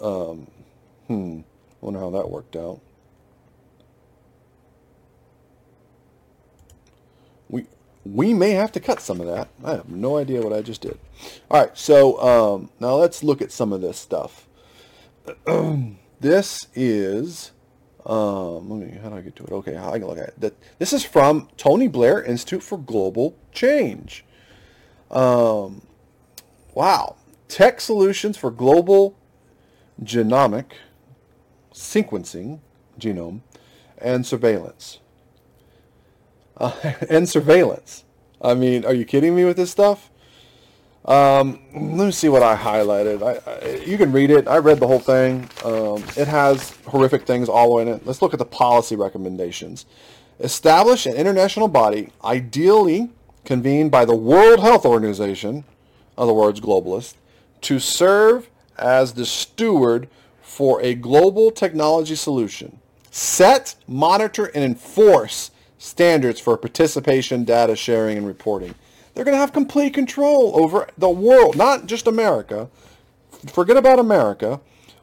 [0.00, 0.46] um,
[1.06, 1.40] hmm,
[1.84, 2.80] wonder how that worked out.
[7.48, 7.66] We
[8.04, 9.48] we may have to cut some of that.
[9.62, 10.98] I have no idea what I just did.
[11.50, 14.48] All right, so um, now let's look at some of this stuff.
[16.20, 17.52] this is
[18.06, 19.52] um, let me how do I get to it?
[19.52, 20.38] Okay, I can look at.
[20.40, 24.24] That this is from Tony Blair Institute for Global Change.
[25.10, 25.82] Um,
[26.74, 27.16] wow,
[27.48, 29.16] tech solutions for global
[30.02, 30.72] genomic
[31.74, 32.60] sequencing,
[32.98, 33.40] genome,
[33.98, 35.00] and surveillance.
[36.56, 36.72] Uh,
[37.10, 38.04] and surveillance.
[38.40, 40.10] I mean, are you kidding me with this stuff?
[41.04, 43.22] Um, let me see what I highlighted.
[43.22, 44.48] I, I, you can read it.
[44.48, 45.50] I read the whole thing.
[45.62, 48.06] Um, it has horrific things all in it.
[48.06, 49.84] Let's look at the policy recommendations.
[50.40, 53.10] Establish an international body, ideally
[53.44, 55.64] convened by the World Health Organization,
[56.16, 57.14] other words, globalists,
[57.62, 58.48] to serve
[58.78, 60.08] as the steward
[60.54, 62.78] for a global technology solution.
[63.10, 68.72] Set, monitor, and enforce standards for participation, data sharing, and reporting.
[69.12, 72.68] They're going to have complete control over the world, not just America.
[73.48, 74.60] Forget about America,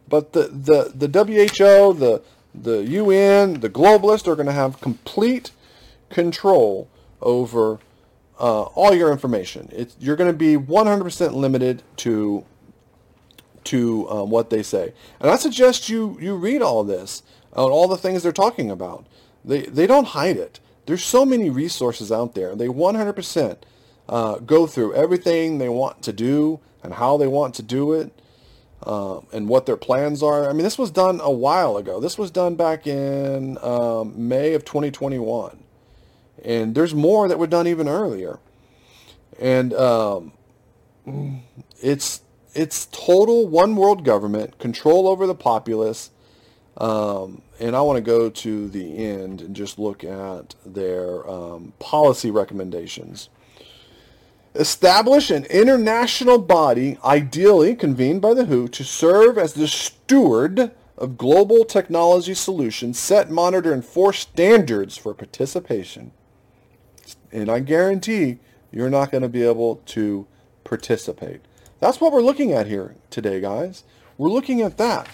[0.07, 2.21] but the, the, the WHO, the,
[2.55, 5.51] the UN, the globalists are going to have complete
[6.09, 6.89] control
[7.21, 7.79] over
[8.39, 9.67] uh, all your information.
[9.73, 12.45] It's, you're going to be 100% limited to
[13.65, 14.93] to um, what they say.
[15.19, 19.05] And I suggest you, you read all this, on all the things they're talking about.
[19.45, 20.59] They, they don't hide it.
[20.85, 22.55] There's so many resources out there.
[22.55, 23.57] They 100%
[24.09, 28.11] uh, go through everything they want to do and how they want to do it.
[28.83, 30.49] um, and what their plans are.
[30.49, 31.99] I mean, this was done a while ago.
[31.99, 35.63] This was done back in um, May of 2021.
[36.43, 38.39] And there's more that were done even earlier.
[39.39, 40.33] And um,
[41.81, 42.21] it's
[42.53, 46.11] it's total one world government, control over the populace.
[46.77, 51.73] Um, and I want to go to the end and just look at their um,
[51.79, 53.29] policy recommendations.
[54.55, 61.17] Establish an international body, ideally convened by the WHO, to serve as the steward of
[61.17, 66.11] global technology solutions, set, monitor, and enforce standards for participation.
[67.31, 68.39] And I guarantee
[68.71, 70.27] you're not going to be able to
[70.63, 71.41] participate.
[71.81, 73.83] That's what we're looking at here today, guys.
[74.19, 75.09] We're looking at that.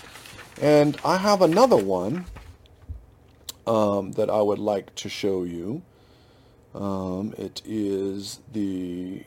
[0.61, 2.25] And I have another one
[3.65, 5.81] um, that I would like to show you.
[6.75, 9.23] Um, it is the,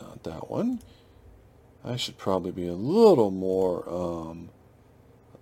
[0.00, 0.80] not that one.
[1.84, 4.48] I should probably be a little more um,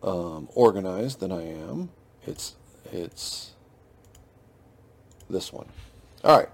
[0.03, 1.91] um, organized than I am.
[2.27, 2.57] It's,
[2.91, 3.53] it's
[5.29, 5.67] this one.
[6.25, 6.49] All right,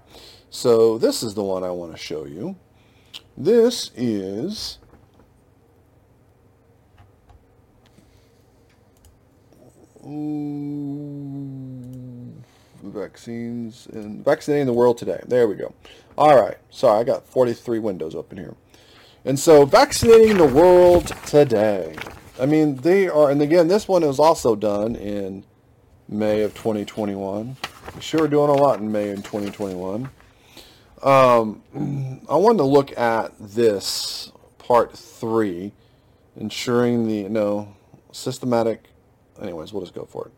[0.51, 2.55] so this is the one I want to show you.
[3.37, 4.79] This is
[12.83, 15.21] vaccines and vaccinating the world today.
[15.27, 15.73] There we go.
[16.17, 16.57] All right.
[16.71, 18.55] Sorry, I got 43 windows open here.
[19.23, 21.95] And so vaccinating the world today.
[22.39, 25.43] I mean, they are, and again, this one was also done in
[26.07, 27.57] May of 2021.
[27.93, 30.09] We sure doing a lot in May of 2021.
[31.01, 31.61] Um,
[32.29, 35.73] I wanted to look at this part three,
[36.35, 37.75] ensuring the, no,
[38.11, 38.89] systematic,
[39.41, 40.33] anyways, we'll just go for it.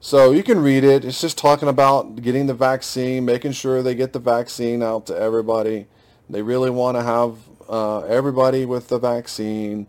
[0.00, 1.04] So you can read it.
[1.04, 5.16] It's just talking about getting the vaccine, making sure they get the vaccine out to
[5.16, 5.86] everybody.
[6.28, 7.36] They really want to have
[7.68, 9.86] uh, everybody with the vaccine.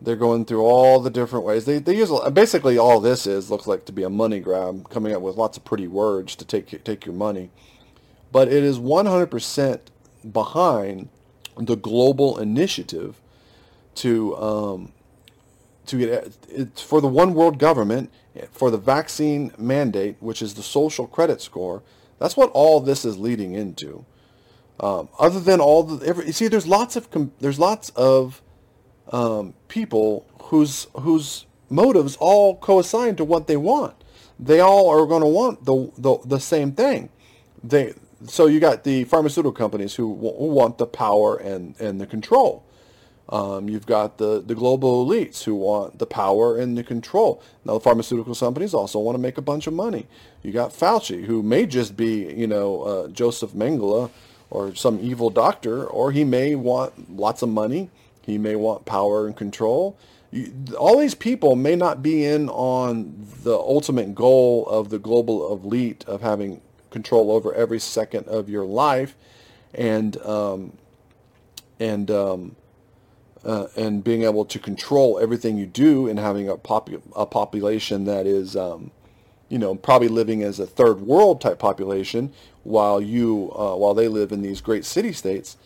[0.00, 1.64] They're going through all the different ways.
[1.64, 5.14] They, they use basically all this is looks like to be a money grab, coming
[5.14, 7.50] up with lots of pretty words to take take your money.
[8.32, 9.80] But it is 100%
[10.32, 11.08] behind
[11.56, 13.20] the global initiative
[13.96, 14.92] to um,
[15.86, 18.10] to get for the one world government
[18.50, 21.82] for the vaccine mandate, which is the social credit score.
[22.18, 24.04] That's what all this is leading into.
[24.80, 27.08] Um, other than all the, every, you see, there's lots of
[27.40, 28.42] there's lots of
[29.10, 33.94] um, people whose whose motives all coincide to what they want.
[34.38, 37.08] They all are going to want the, the the same thing.
[37.64, 37.94] They
[38.24, 42.64] so you got the pharmaceutical companies who, who want the power and and the control.
[43.28, 47.42] Um, you've got the, the global elites who want the power and the control.
[47.64, 50.06] Now, the pharmaceutical companies also want to make a bunch of money.
[50.42, 54.10] You got Fauci, who may just be, you know, uh, Joseph Mengele
[54.48, 57.90] or some evil doctor, or he may want lots of money.
[58.22, 59.98] He may want power and control.
[60.30, 65.52] You, all these people may not be in on the ultimate goal of the global
[65.52, 66.60] elite of having
[66.90, 69.16] control over every second of your life,
[69.74, 70.72] and um,
[71.78, 72.56] and um,
[73.46, 78.04] uh, and being able to control everything you do and having a, popu- a population
[78.04, 78.90] that is, um,
[79.48, 82.32] you know, probably living as a third world type population
[82.64, 85.56] while you, uh, while they live in these great city states.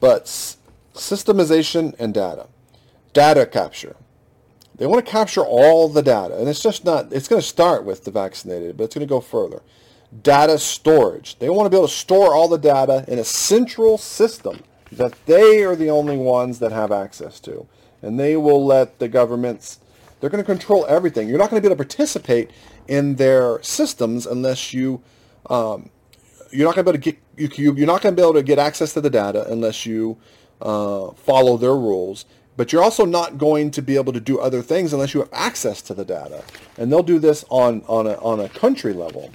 [0.00, 0.56] But s-
[0.94, 2.46] systemization and data,
[3.12, 3.96] data capture.
[4.76, 7.10] They want to capture all the data, and it's just not.
[7.12, 9.62] It's going to start with the vaccinated, but it's going to go further.
[10.22, 11.38] Data storage.
[11.38, 14.62] They want to be able to store all the data in a central system
[14.92, 17.66] that they are the only ones that have access to.
[18.02, 19.80] And they will let the governments,
[20.20, 21.28] they're going to control everything.
[21.28, 22.50] You're not going to be able to participate
[22.86, 25.02] in their systems unless you,
[25.50, 25.90] um,
[26.52, 28.34] you're not going to be able to get, you, you're not going to be able
[28.34, 30.16] to get access to the data unless you
[30.62, 32.24] uh, follow their rules.
[32.56, 35.28] But you're also not going to be able to do other things unless you have
[35.32, 36.42] access to the data.
[36.78, 39.30] And they'll do this on, on, a, on a country level.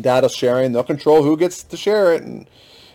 [0.00, 2.46] Data sharing, they'll control who gets to share it and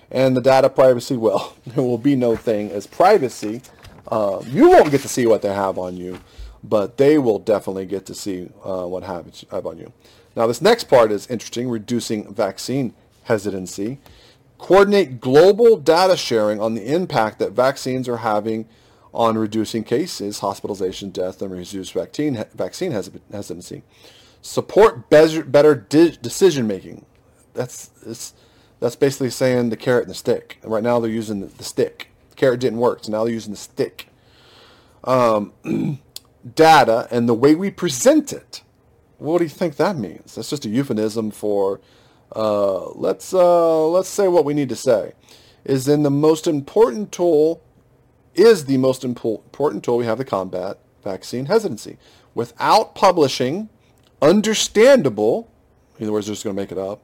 [0.09, 3.61] and the data privacy, well, there will be no thing as privacy.
[4.07, 6.19] Uh, you won't get to see what they have on you,
[6.63, 9.91] but they will definitely get to see uh, what have, have on you.
[10.35, 12.93] Now, this next part is interesting, reducing vaccine
[13.23, 13.97] hesitancy.
[14.57, 18.67] Coordinate global data sharing on the impact that vaccines are having
[19.13, 23.83] on reducing cases, hospitalization, death, and reduced vaccine, vaccine hesitancy.
[24.47, 27.05] Support better, better decision making.
[27.53, 28.33] That's, it's,
[28.79, 30.57] that's basically saying the carrot and the stick.
[30.63, 32.07] And right now they're using the, the stick.
[32.29, 34.07] The carrot didn't work, so now they're using the stick.
[35.03, 35.51] Um,
[36.55, 38.61] data and the way we present it.
[39.17, 40.35] What do you think that means?
[40.35, 41.81] That's just a euphemism for
[42.33, 45.11] uh, let's uh, let's say what we need to say.
[45.65, 47.61] Is in the most important tool
[48.33, 51.97] is the most impo- important tool we have to combat vaccine hesitancy.
[52.33, 53.67] Without publishing
[54.22, 55.51] understandable,
[55.97, 57.01] in other words, they're just going to make it up,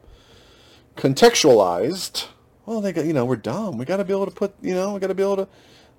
[0.95, 2.27] contextualized,
[2.65, 3.77] well, they got, you know, we're dumb.
[3.77, 5.47] We got to be able to put, you know, we got to be able to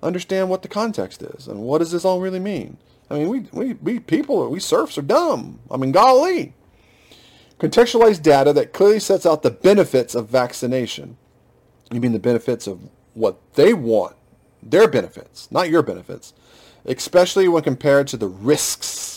[0.01, 2.77] understand what the context is and what does this all really mean.
[3.09, 5.59] I mean, we, we, we people, we serfs are dumb.
[5.69, 6.53] I mean, golly.
[7.59, 11.17] Contextualized data that clearly sets out the benefits of vaccination.
[11.91, 12.79] You mean the benefits of
[13.13, 14.15] what they want,
[14.61, 16.33] their benefits, not your benefits,
[16.83, 19.14] especially when compared to the risks.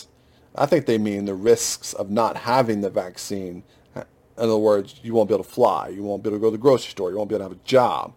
[0.55, 3.63] I think they mean the risks of not having the vaccine.
[3.95, 4.03] In
[4.37, 6.51] other words, you won't be able to fly, you won't be able to go to
[6.51, 8.13] the grocery store, you won't be able to have a job.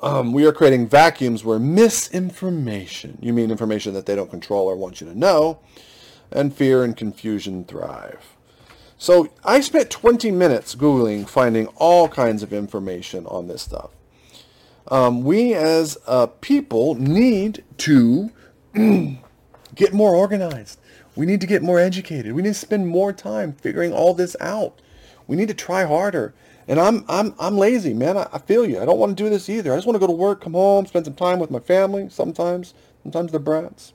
[0.00, 4.76] Um, we are creating vacuums where misinformation, you mean information that they don't control or
[4.76, 5.60] want you to know,
[6.32, 8.36] and fear and confusion thrive.
[8.98, 13.90] So I spent 20 minutes Googling, finding all kinds of information on this stuff.
[14.88, 18.30] Um, we as a people need to
[19.74, 20.78] get more organized.
[21.14, 22.32] We need to get more educated.
[22.32, 24.80] We need to spend more time figuring all this out.
[25.26, 26.34] We need to try harder.
[26.68, 28.16] And I'm I'm I'm lazy, man.
[28.16, 28.80] I, I feel you.
[28.80, 29.72] I don't want to do this either.
[29.72, 32.08] I just want to go to work, come home, spend some time with my family.
[32.08, 33.92] Sometimes, sometimes the brats.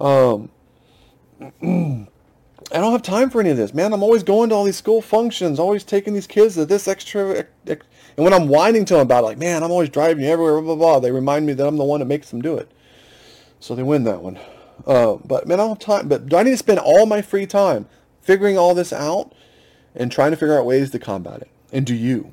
[0.00, 0.50] Um,
[2.72, 3.92] I don't have time for any of this, man.
[3.92, 7.46] I'm always going to all these school functions, always taking these kids to this extra.
[7.66, 7.78] And
[8.16, 10.74] when I'm whining to them about it, like, man, I'm always driving you everywhere, blah,
[10.74, 12.70] blah, blah, they remind me that I'm the one that makes them do it.
[13.60, 14.40] So they win that one.
[14.84, 16.08] Uh, but man, I don't have time.
[16.08, 17.86] But do I need to spend all my free time
[18.20, 19.32] figuring all this out
[19.94, 21.50] and trying to figure out ways to combat it?
[21.72, 22.32] And do you?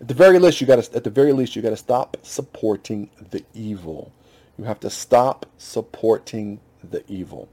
[0.00, 0.96] At the very least, you got to.
[0.96, 4.12] At the very least, you got to stop supporting the evil.
[4.56, 7.48] You have to stop supporting the evil.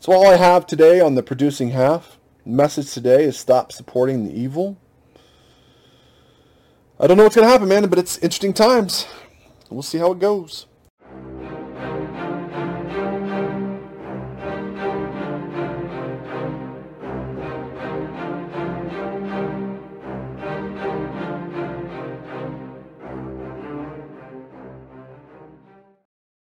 [0.00, 4.38] So all I have today on the producing half message today is stop supporting the
[4.38, 4.76] evil.
[7.00, 9.06] I don't know what's going to happen, man, but it's interesting times.
[9.70, 10.66] We'll see how it goes.